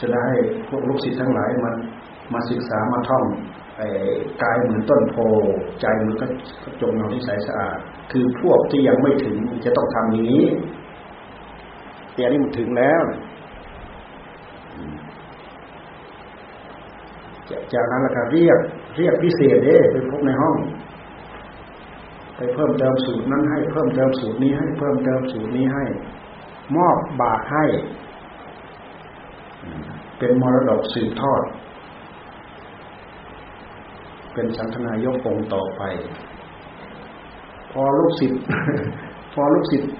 [0.00, 0.26] จะได้
[0.68, 1.74] พวกลูกศิษย์ทั้งหลายมัน
[2.32, 3.24] มาศึกษามาท่อง
[3.76, 3.88] ไอ้
[4.42, 5.16] กายเหมือนต้นโพ
[5.80, 6.26] ใจมันก็
[6.80, 7.78] จงเงาที่ใสสะอาด
[8.12, 10.44] คือพวกที่ยังไม่ถึงจะต้องทำอย่านี้
[12.18, 13.02] แต่นนี้มันถึงแล้ว
[17.72, 18.58] จากนั้นแล้วก็เรียก
[18.96, 20.56] เรียกพิเศษเด้ไปพบในห้อง
[22.36, 25.84] ไปเพิ่มเติมสูตรนั้นให้เพิ่มเติมสูตรนี้ให้เพิ่มเติมสูตรนี้ให้
[26.76, 27.64] มอบบาทให้
[30.18, 31.42] เป็นมรดกสืบทอด
[34.32, 35.82] เป็นสังฆนายกองต่อไป
[37.72, 38.40] พอลูกศิษย์
[39.32, 39.90] พอลูกศิษย์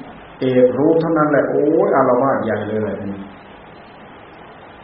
[0.40, 2.96] เอกรู้เท่านั้นแหละโอ้ยอารวาสใหญ่เลยเลย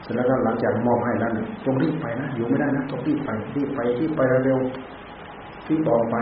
[0.03, 4.59] เสร็จแล้วก็หลังจากมอบให้แล้วเนี่ยต้องรีบไปนะอยู่ไม่ได้นะต้องรีบไปรีบไปรีบไปเร็ว
[5.67, 6.17] ที่ต่อไป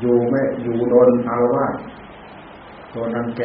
[0.00, 1.74] อยู่ไม่อยู่โดนอารวาส
[2.92, 3.42] โดนรังแก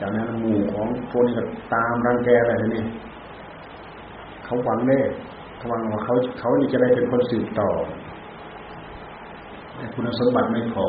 [0.00, 1.44] จากนั้นหมู่ของพวกนี้ก็
[1.74, 2.84] ตามรังแกอะไรนี่
[4.44, 5.00] เขาหวังแน่
[5.56, 7.70] เขาหวังว่าเขาเขานี่จะได้เป็นคนสืบต่อ
[9.76, 10.86] แต่คุณสมบัติไม่พอ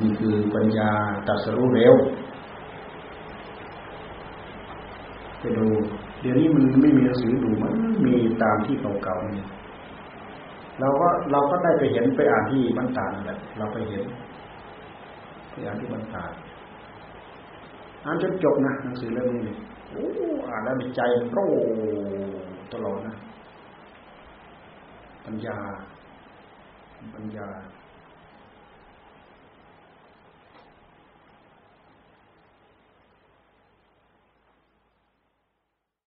[0.00, 0.90] นี่คือปัญญา
[1.28, 1.94] ตัดสรู้เร็ว
[5.40, 5.66] ไปดู
[6.20, 7.72] เดี๋ยวนี้มันไม่มีหนังสือดูมัน
[8.06, 9.46] มีตามที่เก่าๆนี่
[10.80, 14.04] เราก็เราก็ได้ไปเห็นไปอ่านที่บ้านตานั่นแหละเราไปเห็น
[15.50, 16.24] ไปอ่านที่บ้านตา
[18.04, 19.56] อ่านจนจบนะหนังสือเล่มนี้
[19.90, 20.06] โอ้
[20.48, 21.00] อ่านแล้วในใจ
[21.32, 21.46] โร่
[22.72, 23.14] ตลอดนะ
[25.26, 25.56] ปัญญา
[27.14, 27.46] ปัญญา